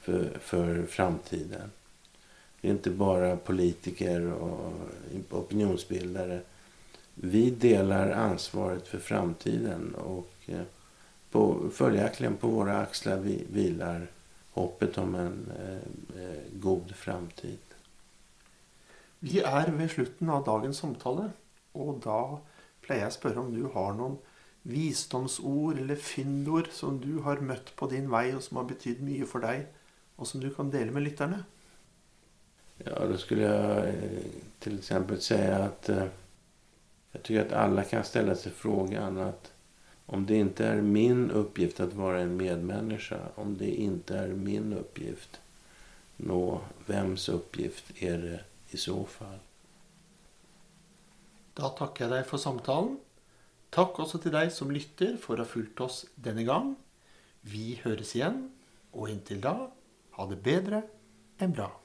för, 0.00 0.38
för 0.40 0.86
framtiden. 0.86 1.70
Det 2.60 2.68
är 2.68 2.72
inte 2.72 2.90
bara 2.90 3.36
politiker 3.36 4.32
och 4.32 4.72
opinionsbildare. 5.30 6.40
Vi 7.14 7.50
delar 7.50 8.10
ansvaret 8.10 8.88
för 8.88 8.98
framtiden 8.98 9.94
och 9.94 10.33
på, 11.30 11.70
följaktligen 11.72 12.36
på 12.36 12.48
våra 12.48 12.78
axlar 12.78 13.16
vi, 13.16 13.46
vilar 13.52 14.06
hoppet 14.50 14.98
om 14.98 15.14
en 15.14 15.52
eh, 15.58 16.22
eh, 16.22 16.42
god 16.52 16.94
framtid. 16.94 17.58
Vi 19.18 19.40
är 19.40 19.68
vid 19.68 19.90
slutet 19.90 20.28
av 20.28 20.44
dagens 20.44 20.78
samtal 20.78 21.30
och 21.72 21.98
då 21.98 22.40
pleier 22.80 23.02
jag 23.02 23.12
spørre 23.12 23.38
om 23.38 23.54
du 23.54 23.62
har 23.62 23.92
någon 23.92 24.18
visdomsord 24.62 25.78
eller 25.78 25.96
fyndord 25.96 26.68
som 26.70 27.00
du 27.00 27.18
har 27.18 27.36
mött 27.36 27.76
på 27.76 27.86
din 27.86 28.10
väg 28.10 28.36
och 28.36 28.42
som 28.42 28.56
har 28.56 28.64
betytt 28.64 29.00
mycket 29.00 29.28
för 29.28 29.38
dig 29.38 29.66
och 30.16 30.26
som 30.26 30.40
du 30.40 30.54
kan 30.54 30.70
dela 30.70 30.92
med 30.92 31.02
lyssnarna? 31.02 31.44
Ja, 32.76 33.06
då 33.06 33.16
skulle 33.16 33.42
jag 33.42 33.88
eh, 33.88 33.94
till 34.58 34.78
exempel 34.78 35.20
säga 35.20 35.56
att 35.56 35.88
eh, 35.88 36.06
jag 37.12 37.22
tycker 37.22 37.46
att 37.46 37.52
alla 37.52 37.82
kan 37.82 38.04
ställa 38.04 38.34
sig 38.34 38.52
frågan 38.52 39.18
att 39.18 39.52
om 40.06 40.26
det 40.26 40.36
inte 40.36 40.66
är 40.66 40.80
min 40.80 41.30
uppgift 41.30 41.80
att 41.80 41.92
vara 41.92 42.20
en 42.20 42.36
medmänniska, 42.36 43.18
om 43.34 43.56
det 43.56 43.70
inte 43.70 44.18
är 44.18 44.28
min 44.28 44.72
uppgift, 44.72 45.40
nå 46.16 46.60
vems 46.86 47.28
uppgift 47.28 47.84
är 48.02 48.18
det 48.18 48.40
i 48.70 48.76
så 48.76 49.04
fall? 49.04 49.38
Då 51.54 51.68
tackar 51.68 52.04
jag 52.04 52.12
dig 52.12 52.24
för 52.24 52.38
samtalen. 52.38 52.98
Tack 53.70 53.98
också 53.98 54.18
till 54.18 54.32
dig 54.32 54.50
som 54.50 54.70
lyssnar 54.70 55.16
för 55.16 55.34
att 55.34 55.38
ha 55.38 55.46
följt 55.46 55.80
oss 55.80 56.06
denna 56.14 56.42
gång. 56.42 56.76
Vi 57.40 57.80
hörs 57.82 58.16
igen, 58.16 58.52
och 58.90 59.08
intill 59.08 59.40
då, 59.40 59.70
ha 60.10 60.26
det 60.26 60.36
bättre 60.36 60.82
än 61.38 61.52
bra. 61.52 61.80